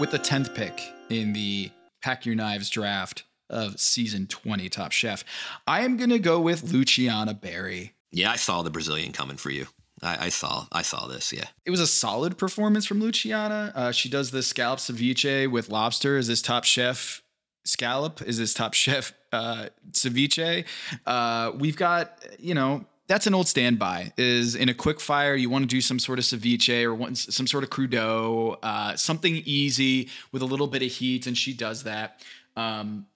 [0.01, 1.71] With the 10th pick in the
[2.03, 5.25] Pack Your Knives draft of season 20 Top Chef,
[5.67, 7.95] I am going to go with Luciana Berry.
[8.13, 9.67] Yeah, I saw the Brazilian coming for you.
[10.03, 11.33] I, I saw I saw this.
[11.33, 11.47] Yeah.
[11.67, 13.73] It was a solid performance from Luciana.
[13.75, 16.17] Uh, she does the scallop ceviche with lobster.
[16.17, 17.23] as this Top Chef
[17.69, 18.23] scallop?
[18.23, 20.65] Is this Top Chef uh, ceviche?
[21.07, 24.13] Uh, we've got, you know, that's an old standby.
[24.17, 27.47] Is in a quick fire, you want to do some sort of ceviche or some
[27.47, 31.85] sort of crudo, uh, something easy with a little bit of heat, and she does
[31.85, 32.23] that.
[32.57, 33.07] Um,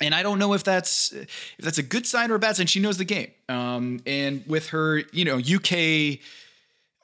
[0.00, 2.66] and I don't know if that's if that's a good sign or a bad sign.
[2.66, 6.18] She knows the game, um, and with her, you know, UK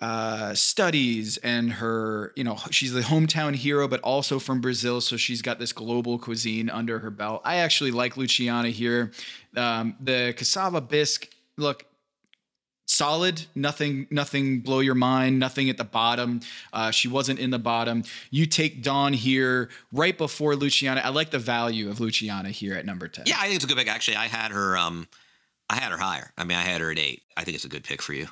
[0.00, 5.16] uh, studies and her, you know, she's the hometown hero, but also from Brazil, so
[5.16, 7.42] she's got this global cuisine under her belt.
[7.44, 9.12] I actually like Luciana here.
[9.56, 11.84] Um, the cassava bisque, look,
[12.86, 16.40] solid nothing nothing blow your mind nothing at the bottom
[16.72, 21.30] uh, she wasn't in the bottom you take dawn here right before luciana i like
[21.30, 23.86] the value of luciana here at number 10 Yeah, I think it's a good pick.
[23.86, 24.76] Actually, I had her.
[24.76, 25.06] Um,
[25.70, 26.32] I had her higher.
[26.36, 27.22] I mean, I had her at eight.
[27.36, 28.26] I think it's a good pick for you.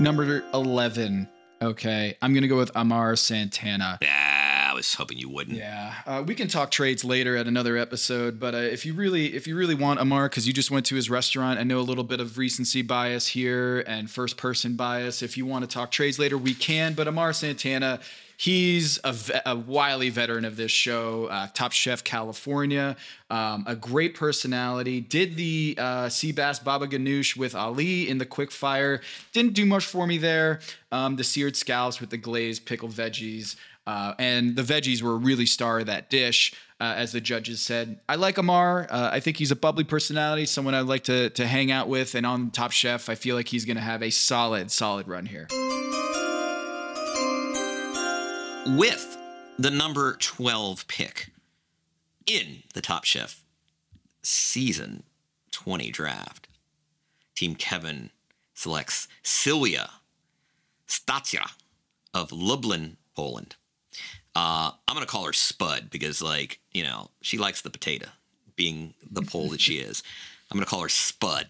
[0.00, 1.28] Number 11
[1.60, 5.56] okay i'm gonna go with amar santana Yeah, I was hoping you wouldn't.
[5.56, 8.38] Yeah, uh, we can talk trades later at another episode.
[8.38, 10.94] But uh, if you really, if you really want Amar, because you just went to
[10.94, 15.22] his restaurant, I know a little bit of recency bias here and first person bias.
[15.22, 16.92] If you want to talk trades later, we can.
[16.92, 17.98] But Amar Santana,
[18.38, 19.14] he's a,
[19.44, 22.96] a wily veteran of this show, uh, Top Chef California,
[23.28, 25.00] um, a great personality.
[25.00, 29.02] Did the uh, sea bass Baba Ganoush with Ali in the quick fire.
[29.32, 30.60] Didn't do much for me there.
[30.90, 33.56] Um, the seared scallops with the glazed pickled veggies.
[33.86, 37.60] Uh, and the veggies were a really star of that dish, uh, as the judges
[37.60, 37.98] said.
[38.08, 38.86] I like Amar.
[38.88, 42.14] Uh, I think he's a bubbly personality, someone I'd like to to hang out with.
[42.14, 45.26] And on Top Chef, I feel like he's going to have a solid, solid run
[45.26, 45.48] here.
[48.66, 49.16] With
[49.58, 51.30] the number twelve pick
[52.26, 53.42] in the Top Chef
[54.22, 55.04] season
[55.52, 56.48] 20 draft.
[57.34, 58.10] Team Kevin
[58.54, 59.90] selects Sylwia
[60.86, 61.52] Stacja
[62.12, 63.56] of Lublin, Poland.
[64.34, 68.08] Uh, I'm gonna call her Spud because, like, you know, she likes the potato,
[68.56, 70.02] being the Pole that she is.
[70.50, 71.48] I'm gonna call her Spud.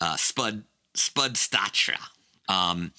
[0.00, 0.64] Uh, Spud
[0.94, 1.98] Spud Stacja.
[2.48, 2.92] Um,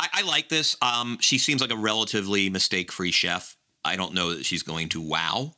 [0.00, 0.76] I, I like this.
[0.82, 3.56] Um, she seems like a relatively mistake-free chef.
[3.84, 5.54] I don't know that she's going to wow,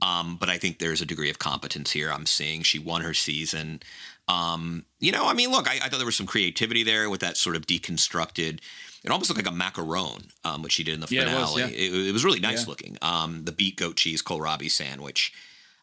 [0.00, 2.10] um, but I think there's a degree of competence here.
[2.10, 3.80] I'm seeing she won her season.
[4.28, 7.20] Um, you know, I mean, look, I, I, thought there was some creativity there with
[7.20, 8.60] that sort of deconstructed.
[9.04, 11.52] It almost looked like a macaron, um, which she did in the Yeah, it was,
[11.52, 11.72] finale.
[11.72, 11.78] yeah.
[11.78, 12.68] it, it was really nice Yeah.
[12.70, 12.96] looking.
[13.02, 15.32] Um, the beet goat cheese kohlrabi sandwich.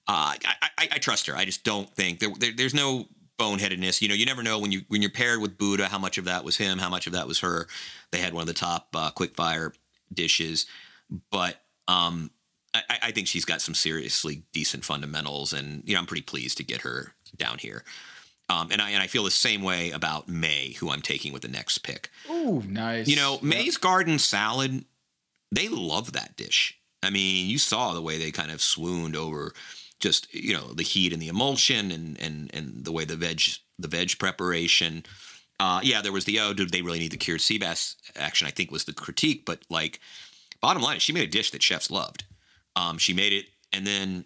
[0.08, 1.36] Uh, I, I, I trust her.
[1.36, 3.08] I just don't think there, there, there's no
[3.40, 4.02] boneheadedness.
[4.02, 6.26] You know, you never know when you when you're paired with Buddha, how much of
[6.26, 7.68] that was him, how much of that was her.
[8.12, 9.74] They had one of the top uh, quick fire
[10.14, 10.66] dishes,
[11.32, 12.32] but um,
[12.74, 16.58] I, I think she's got some seriously decent fundamentals, and you know, I'm pretty pleased
[16.58, 17.84] to get her down here.
[18.50, 21.42] Um, and I and I feel the same way about May, who I'm taking with
[21.42, 22.10] the next pick.
[22.30, 23.08] Ooh, nice.
[23.08, 24.86] You know, May's garden salad,
[25.52, 26.78] they love that dish.
[27.04, 29.54] I mean, you saw the way they kind of swooned over
[30.02, 33.42] just, you know, the heat and the emulsion and and and the way the veg
[33.80, 35.04] the veg preparation.
[35.60, 38.48] Uh, yeah, there was the oh, did they really need the cured sea bass action?
[38.48, 40.00] I think was the critique, but like,
[40.60, 42.24] bottom line she made a dish that chefs loved.
[42.76, 44.26] Um, she made it, and then,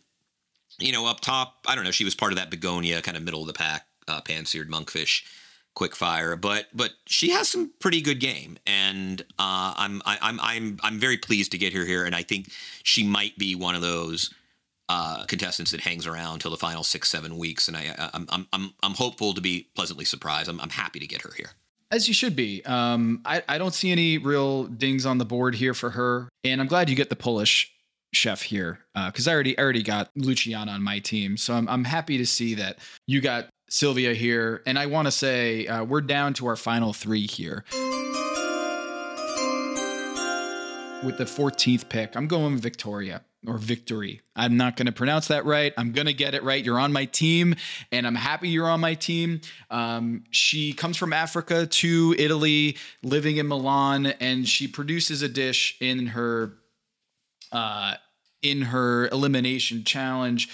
[0.78, 3.23] you know, up top, I don't know, she was part of that Begoña kind of
[3.23, 5.23] middle of the pack, uh, pan seared monkfish
[5.76, 10.39] quick fire, but but she has some pretty good game, and uh, I'm I, I'm
[10.41, 12.49] I'm I'm very pleased to get her here, and I think
[12.82, 14.34] she might be one of those
[14.89, 18.47] uh, contestants that hangs around till the final six seven weeks, and I, I'm I'm
[18.53, 20.49] I'm I'm hopeful to be pleasantly surprised.
[20.49, 21.51] I'm I'm happy to get her here.
[21.91, 22.63] As you should be.
[22.65, 26.59] Um, I, I don't see any real dings on the board here for her, and
[26.59, 27.71] I'm glad you get the Polish
[28.13, 31.83] chef here because I already I already got Luciana on my team, so I'm I'm
[31.83, 36.01] happy to see that you got Sylwia here, and I want to say uh, we're
[36.01, 37.63] down to our final three here.
[41.03, 44.21] With the 14th pick, I'm going Victoria or Victory.
[44.35, 45.73] I'm not going to pronounce that right.
[45.77, 46.63] I'm going to get it right.
[46.63, 47.55] You're on my team,
[47.91, 49.41] and I'm happy you're on my team.
[49.69, 55.77] Um, she comes from Africa to Italy, living in Milan, and she produces a dish
[55.79, 56.53] in her
[57.51, 57.95] uh,
[58.41, 60.49] in her elimination challenge.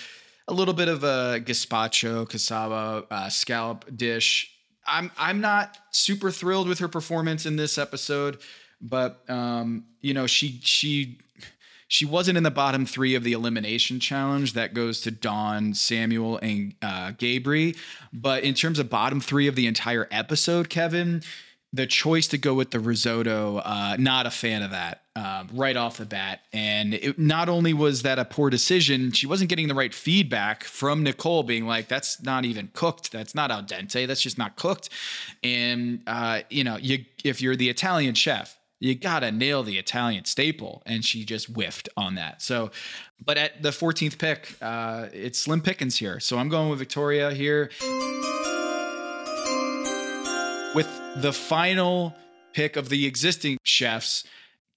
[0.48, 4.52] A little bit of a gazpacho, cassava, uh, scallop dish.
[4.86, 8.40] I'm I'm not super thrilled with her performance in this episode,
[8.82, 11.20] but um, you know she she
[11.92, 14.54] she wasn't in the bottom three of the elimination challenge.
[14.54, 17.76] That goes to Dawn, Samuel, and uh, Gabri.
[18.14, 21.22] But in terms of bottom three of the entire episode, Kevin,
[21.74, 25.76] the choice to go with the risotto, uh, not a fan of that um, right
[25.76, 26.40] off the bat.
[26.54, 30.64] And it, not only was that a poor decision, she wasn't getting the right feedback
[30.64, 33.12] from Nicole, being like, "That's not even cooked.
[33.12, 34.08] That's not al dente.
[34.08, 34.88] That's just not cooked."
[35.44, 40.26] And uh, you know, you if you're the Italian chef, you gotta nail the Italian
[40.26, 42.42] staple, and she just whiffed on that.
[42.42, 42.72] So,
[43.24, 46.20] but at the 14th pick, uh, it's slim pickings here.
[46.20, 47.70] So I'm going with Victoria here
[50.74, 50.90] with
[51.22, 52.16] the final
[52.54, 54.24] pick of the existing chefs.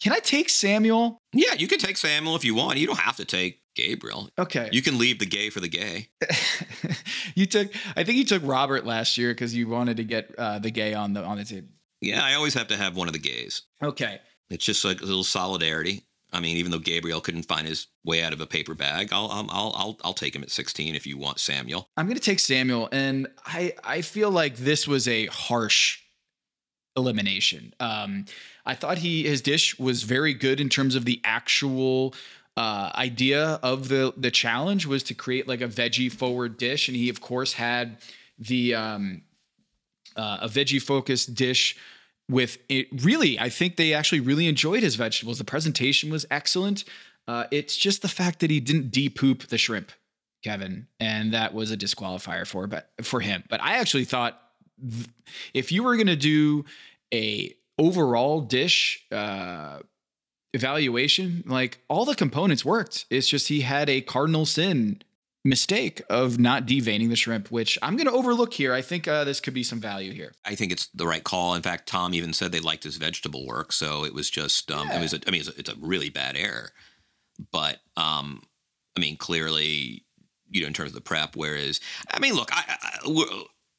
[0.02, 1.18] Can I take Samuel?
[1.32, 2.78] Yeah, you can take Samuel if you want.
[2.78, 4.28] You don't have to take Gabriel.
[4.38, 4.68] Okay.
[4.70, 6.08] You can leave the gay for the gay.
[7.34, 10.58] you took I think you took Robert last year because you wanted to get uh,
[10.58, 11.68] the gay on the on the table.
[12.04, 13.62] Yeah, I always have to have one of the gays.
[13.82, 14.20] Okay.
[14.50, 16.04] It's just like a little solidarity.
[16.32, 19.28] I mean, even though Gabriel couldn't find his way out of a paper bag, I'll
[19.30, 21.88] I'll I'll I'll, take him at 16 if you want Samuel.
[21.96, 26.00] I'm gonna take Samuel, and I I feel like this was a harsh
[26.96, 27.72] elimination.
[27.78, 28.24] Um,
[28.66, 32.14] I thought he his dish was very good in terms of the actual
[32.56, 36.96] uh, idea of the the challenge was to create like a veggie forward dish, and
[36.96, 37.98] he of course had
[38.40, 39.22] the um,
[40.16, 41.76] uh, a veggie focused dish
[42.28, 45.38] with it really i think they actually really enjoyed his vegetables.
[45.38, 46.84] The presentation was excellent.
[47.26, 49.92] Uh, it's just the fact that he didn't de-poop the shrimp
[50.42, 53.44] kevin and that was a disqualifier for but for him.
[53.48, 54.40] But i actually thought
[54.80, 55.08] th-
[55.52, 56.64] if you were going to do
[57.12, 59.78] a overall dish uh,
[60.52, 63.06] evaluation like all the components worked.
[63.10, 65.02] It's just he had a cardinal sin
[65.44, 69.24] mistake of not deveining the shrimp which i'm going to overlook here i think uh,
[69.24, 71.54] this could be some value here I think it's the right call.
[71.54, 74.90] In fact, Tom even said they liked his vegetable work, so it was just um,
[74.90, 76.70] it was a, I mean it's a, it's a really bad error,
[77.50, 78.42] but um,
[78.96, 80.04] I mean clearly
[80.50, 81.36] you know in terms of the prep.
[81.36, 81.80] Whereas
[82.10, 82.76] I mean look, I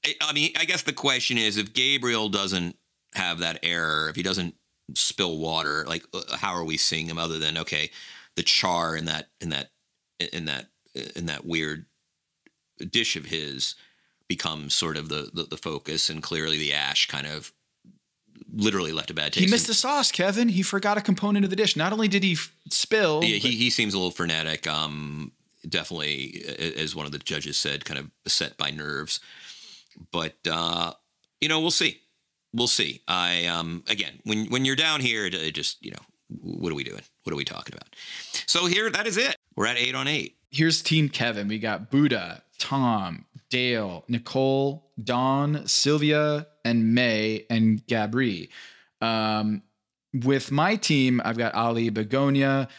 [0.06, 2.78] I, I mean I guess the question is if Gabriel doesn't
[3.14, 4.56] have that error, if he doesn't
[4.96, 7.92] spill water, like uh, how are we seeing him other than okay
[8.36, 9.70] the char in that in that
[10.34, 10.68] in that
[11.16, 11.86] in that weird
[12.90, 13.76] dish of his
[14.28, 17.52] becomes sort of the, the the focus, and clearly the ash kind of
[18.52, 19.46] literally left a bad taste.
[19.46, 20.50] He missed the sauce, Kevin.
[20.50, 21.76] He forgot a component of the dish.
[21.76, 24.68] Not only did he f- spill, Yeah, he, he seems a little frenetic.
[24.68, 25.32] Um,
[25.68, 26.44] definitely,
[26.78, 29.20] as one of the judges said, kind of beset by nerves.
[30.12, 30.94] But uh,
[31.42, 32.02] you know, we'll see.
[32.54, 33.02] We'll see.
[33.08, 36.02] I um, again, when when you're down here, it, it just you know,
[36.42, 37.02] what are we doing?
[37.24, 37.96] What are we talking about?
[38.46, 39.38] So here, that is it.
[39.56, 40.36] We're at eight on eight.
[40.56, 41.50] Here's Team Kevin.
[41.50, 48.48] We got Buddha, Tom, Dale, Nicole, Dawn, Sylwia, and May and Gabri.
[49.02, 49.64] Um,
[50.14, 52.70] with my team, I've got Ali, Begoña,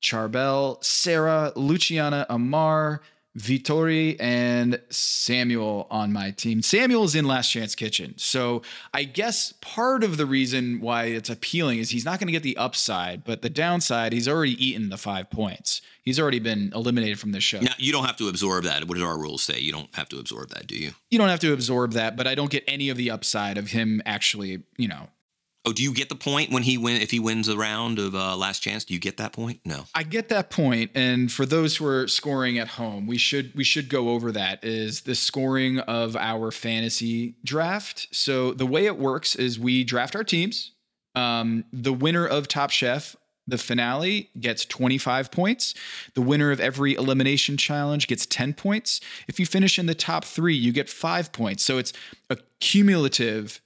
[0.00, 3.00] Charbel, Sara, Luciana, Amar,
[3.38, 6.62] Vittori, and Samuel on my team.
[6.62, 8.14] Samuel is in Last Chance Kitchen.
[8.16, 8.62] So
[8.92, 12.44] I guess part of the reason why it's appealing is he's not going to get
[12.44, 15.82] the upside, but the downside, he's already eaten the five points.
[16.02, 17.60] He's already been eliminated from the show.
[17.60, 18.86] Now you don't have to absorb that.
[18.86, 19.58] What do our rules say?
[19.58, 20.92] You don't have to absorb that, do you?
[21.10, 23.68] You don't have to absorb that, but I don't get any of the upside of
[23.70, 25.08] him actually, you know,
[25.66, 27.00] Oh, do you get the point when he win?
[27.00, 29.60] If he wins a round of uh, last chance, do you get that point?
[29.64, 29.84] No.
[29.94, 30.54] I get that point.
[30.54, 34.30] point, and for those who are scoring at home, we should we should go over
[34.32, 34.62] that.
[34.62, 38.08] Is the scoring of our fantasy draft?
[38.12, 40.72] So the way it works is we draft our teams.
[41.14, 45.74] Um, the winner of Top Chef, the finale, gets 25 points.
[46.14, 49.00] The winner of every elimination challenge gets 10 points.
[49.28, 51.62] If you finish in the top three, you get five points.
[51.62, 51.92] So it's
[52.30, 53.60] a cumulative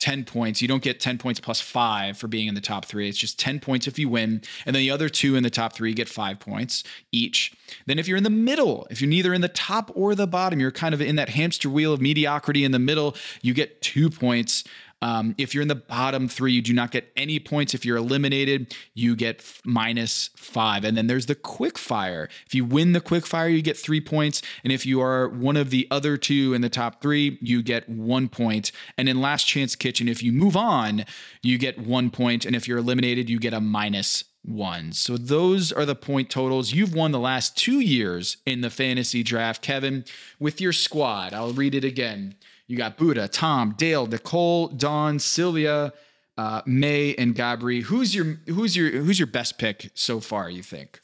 [0.00, 0.60] 10 points.
[0.60, 3.08] You don't get 10 points plus five for being in the top three.
[3.08, 4.42] It's just 10 points if you win.
[4.66, 6.82] And then the other two in the top three get five points
[7.12, 7.52] each.
[7.86, 10.58] Then if you're in the middle, if you're neither in the top or the bottom,
[10.58, 14.10] you're kind of in that hamster wheel of mediocrity in the middle, you get two
[14.10, 14.64] points.
[15.02, 17.74] Um, if you're in the bottom three, you do not get any points.
[17.74, 20.84] If you're eliminated, you get f- minus five.
[20.84, 22.28] And then there's the quick fire.
[22.46, 24.42] If you win the quick fire, you get three points.
[24.62, 27.88] And if you are one of the other two in the top three, you get
[27.88, 28.72] one point.
[28.98, 31.04] And in Last Chance Kitchen, if you move on,
[31.42, 32.44] you get one point.
[32.44, 34.92] And if you're eliminated, you get a minus one.
[34.92, 36.72] So those are the point totals.
[36.72, 40.04] You've won the last two years in the fantasy draft, Kevin,
[40.38, 41.34] with your squad.
[41.34, 42.36] I'll read it again.
[42.70, 45.90] You got Buddha, Tom, Dale, Nicole, Dawn, Sylwia,
[46.38, 47.82] uh, May, and Gabri.
[47.82, 50.48] Who's your who's your who's your best pick so far?
[50.48, 51.00] You think,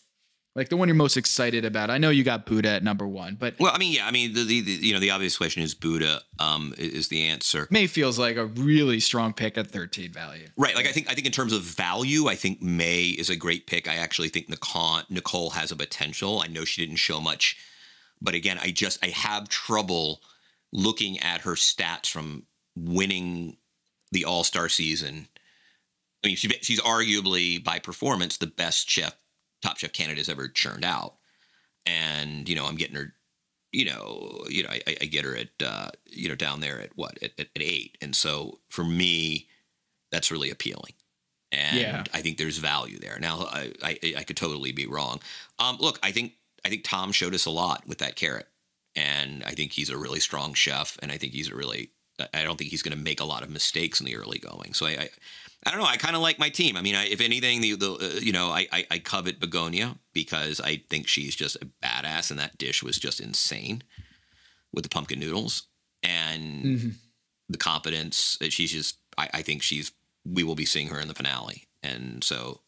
[0.55, 1.91] like the one you're most excited about?
[1.91, 4.33] I know you got Buddha at number one, but Well, I mean, yeah, I mean,
[4.33, 7.67] the, the, the you know the obvious question is Buddha um, is the answer.
[7.69, 10.47] May feels like a really strong pick at 13 value.
[10.57, 10.77] Right.
[10.77, 13.67] Like I think I think in terms of value, I think May is a great
[13.67, 13.89] pick.
[13.89, 16.41] I actually think Nicole Nicole has a potential.
[16.41, 17.57] I know she didn't show much,
[18.23, 20.21] but again, I just I have trouble
[20.73, 22.45] looking at her stats from
[22.77, 23.57] winning
[24.13, 25.29] the All Star season.
[26.25, 29.17] I mean, she, she's arguably by performance the best chef,
[29.63, 31.15] top chef candidate has ever churned out,
[31.85, 33.13] and you know I'm getting her.
[33.73, 36.97] You know, you know, I, I get her at uh, you know down there at
[36.97, 39.49] what at, at, at eight, and so for me,
[40.11, 40.95] that's really appealing.
[41.53, 42.05] And Yeah.
[42.13, 43.19] I think there's value there.
[43.21, 45.21] Now, I, I, I could totally be wrong.
[45.59, 46.33] Um, look, I think
[46.65, 48.49] I think Tom showed us a lot with that carrot,
[48.97, 51.91] and I think he's a really strong chef, and I think he's a really.
[52.33, 54.73] I- don't think he's going to make a lot of mistakes in the early going.
[54.73, 55.09] So I, I,
[55.67, 55.87] I don't know.
[55.87, 56.75] I kind of like my team.
[56.75, 59.99] I mean, I, if anything, the, the uh, you know, I, I I covet Begoña
[60.15, 63.83] because I think she's just a badass, and that dish was just insane
[64.73, 65.65] with the pumpkin noodles
[66.03, 66.95] and
[67.51, 68.37] the competence.
[68.41, 68.97] that She's just.
[69.19, 69.93] I, I think she's.
[70.25, 72.61] We will be seeing her in the finale, and so.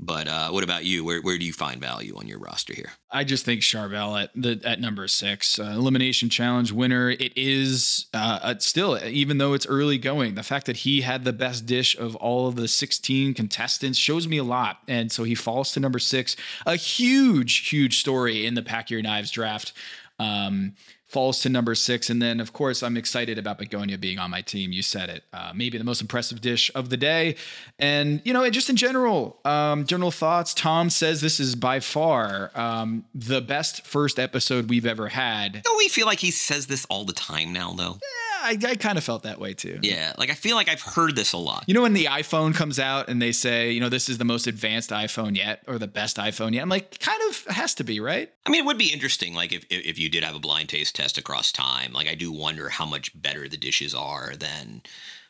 [0.00, 1.04] But uh, what about you?
[1.04, 2.92] Where where do you find value on your roster here?
[3.10, 7.10] I just think Charbel at the at number six, uh, elimination challenge winner.
[7.10, 11.32] It is uh, still, even though it's early going, the fact that he had the
[11.32, 14.78] best dish of all of the 16 contestants shows me a lot.
[14.86, 16.36] And so he falls to number six.
[16.64, 19.72] A huge, huge story in the Pack Your Knives draft.
[20.20, 20.74] Um,
[21.08, 22.10] falls to number six.
[22.10, 24.72] And then, of course, I'm excited about Begoña being on my team.
[24.72, 25.24] You said it.
[25.32, 27.36] Uh, maybe the most impressive dish of the day.
[27.78, 30.52] And, you know, just in general, um, general thoughts.
[30.52, 35.62] Tom says this is by far um, the best first episode we've ever had.
[35.62, 37.98] Don't we feel like he says this all the time now, though?
[38.02, 39.78] Yeah, I, I kind of felt that way too.
[39.82, 41.64] Yeah, like I feel like I've heard this a lot.
[41.66, 44.24] You know, when the iPhone comes out and they say, you know, this is the
[44.24, 47.84] most advanced iPhone yet or the best iPhone yet, I'm like, kind of has to
[47.84, 48.30] be, right?
[48.46, 50.94] I mean, it would be interesting, like if if you did have a blind taste
[50.94, 51.92] test across time.
[51.92, 54.82] Like I do wonder how much better the dishes are than.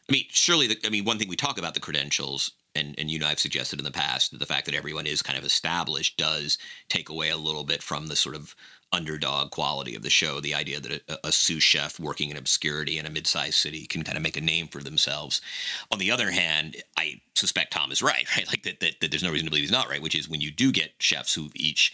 [0.09, 0.69] I mean, surely.
[0.69, 3.39] The, I mean, one thing we talk about the credentials, and and you and I've
[3.39, 7.09] suggested in the past that the fact that everyone is kind of established does take
[7.09, 8.55] away a little bit from the sort of
[8.93, 10.41] underdog quality of the show.
[10.41, 14.03] The idea that a, a sous chef working in obscurity in a mid-sized city can
[14.03, 15.41] kind of make a name for themselves.
[15.91, 18.47] On the other hand, I suspect Tom is right, right?
[18.47, 20.41] Like that, that, that there's no reason to believe he's not right, which is when
[20.41, 21.93] you do get chefs who've each,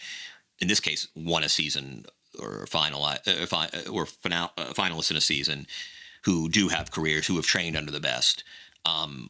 [0.59, 2.05] in this case, won a season
[2.39, 3.17] or final uh,
[3.47, 5.67] fi- or final, uh, finalists in a season
[6.23, 8.43] who do have careers who have trained under the best.
[8.83, 9.29] Um,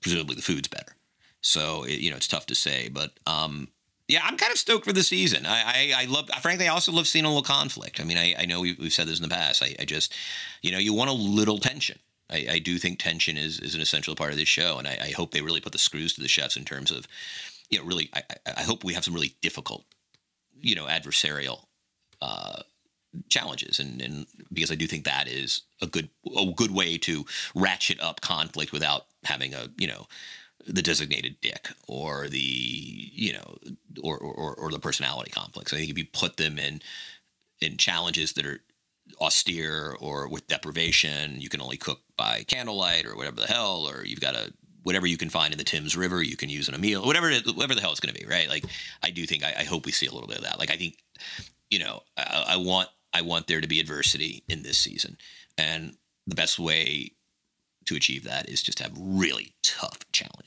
[0.00, 0.96] presumably the food's better.
[1.40, 3.68] So it, you know it's tough to say, but um,
[4.12, 5.46] yeah, I'm kind of stoked for the season.
[5.46, 5.62] I,
[5.94, 7.98] I, I love, frankly, I also love seeing a little conflict.
[7.98, 9.62] I mean, I, I know we, have said this in the past.
[9.62, 10.14] I, I, just,
[10.60, 11.98] you know, you want a little tension.
[12.28, 14.98] I, I, do think tension is, is an essential part of this show, and I,
[15.02, 17.08] I, hope they really put the screws to the chefs in terms of,
[17.70, 18.10] you know, really.
[18.12, 18.22] I,
[18.54, 19.84] I hope we have some really difficult,
[20.60, 21.64] you know, adversarial
[22.20, 22.60] uh,
[23.30, 27.24] challenges, and, and because I do think that is a good a good way to
[27.54, 30.06] ratchet up conflict without having a you know
[30.66, 33.56] the designated dick or the you know
[34.02, 35.72] or or, or the personality conflicts.
[35.72, 36.80] I think if you put them in
[37.60, 38.60] in challenges that are
[39.20, 44.04] austere or with deprivation, you can only cook by candlelight or whatever the hell, or
[44.04, 44.52] you've got a
[44.82, 47.30] whatever you can find in the Thames River, you can use in a meal, whatever
[47.54, 48.48] whatever the hell it's going to be, right?
[48.48, 48.64] Like
[49.02, 50.58] I do think I, I, hope we see a little bit of that.
[50.58, 50.98] Like I think
[51.70, 55.16] you know I, I want I want there to be adversity in this season,
[55.56, 55.96] and
[56.26, 57.12] the best way
[57.86, 60.41] to achieve that is just to have really tough challenges.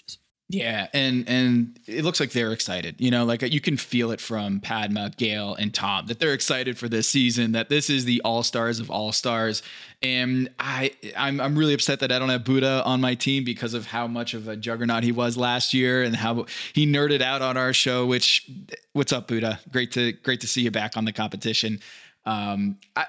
[0.48, 2.96] Yeah, and and it looks like they're excited.
[3.00, 6.78] You know, like you can feel it from Padma, Gail, and Tom that they're excited
[6.78, 7.54] for this season.
[7.54, 9.64] That this is the all stars of all stars,
[10.04, 13.74] and I I'm I'm really upset that I don't have Buddha on my team because
[13.74, 17.42] of how much of a juggernaut he was last year and how he nerded out
[17.42, 18.06] on our show.
[18.06, 18.48] Which,
[18.94, 19.60] what's up, Buddha?
[19.72, 21.80] Great to great to see you back on the competition.
[22.28, 23.06] Um, I,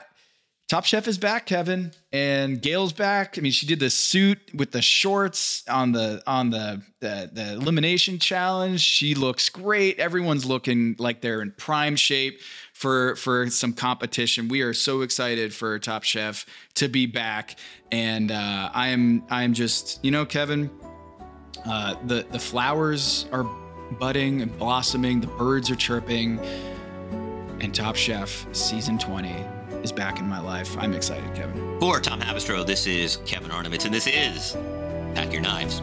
[0.68, 3.38] Top Chef is back, Kevin, and Gail's back.
[3.38, 7.52] I mean, she did the suit with the shorts on the on the, the the,
[7.52, 8.80] elimination challenge.
[8.80, 10.00] She looks great.
[10.00, 12.40] Everyone's looking like they're in prime shape
[12.72, 14.48] for for some competition.
[14.48, 16.44] We are so excited for Top Chef
[16.74, 17.60] to be back,
[17.92, 20.68] and uh, I am I am just you know, Kevin.
[21.64, 23.44] Uh, the the flowers are
[24.00, 25.20] budding and blossoming.
[25.20, 26.40] The birds are chirping,
[27.60, 29.44] and Top Chef season twenty
[29.86, 30.76] is back in my life.
[30.78, 31.78] I'm excited, Kevin.
[31.78, 34.56] For Tom Haberstroh, this is Kevin Arnovitz, and this is
[35.14, 35.80] Pack Your Knives.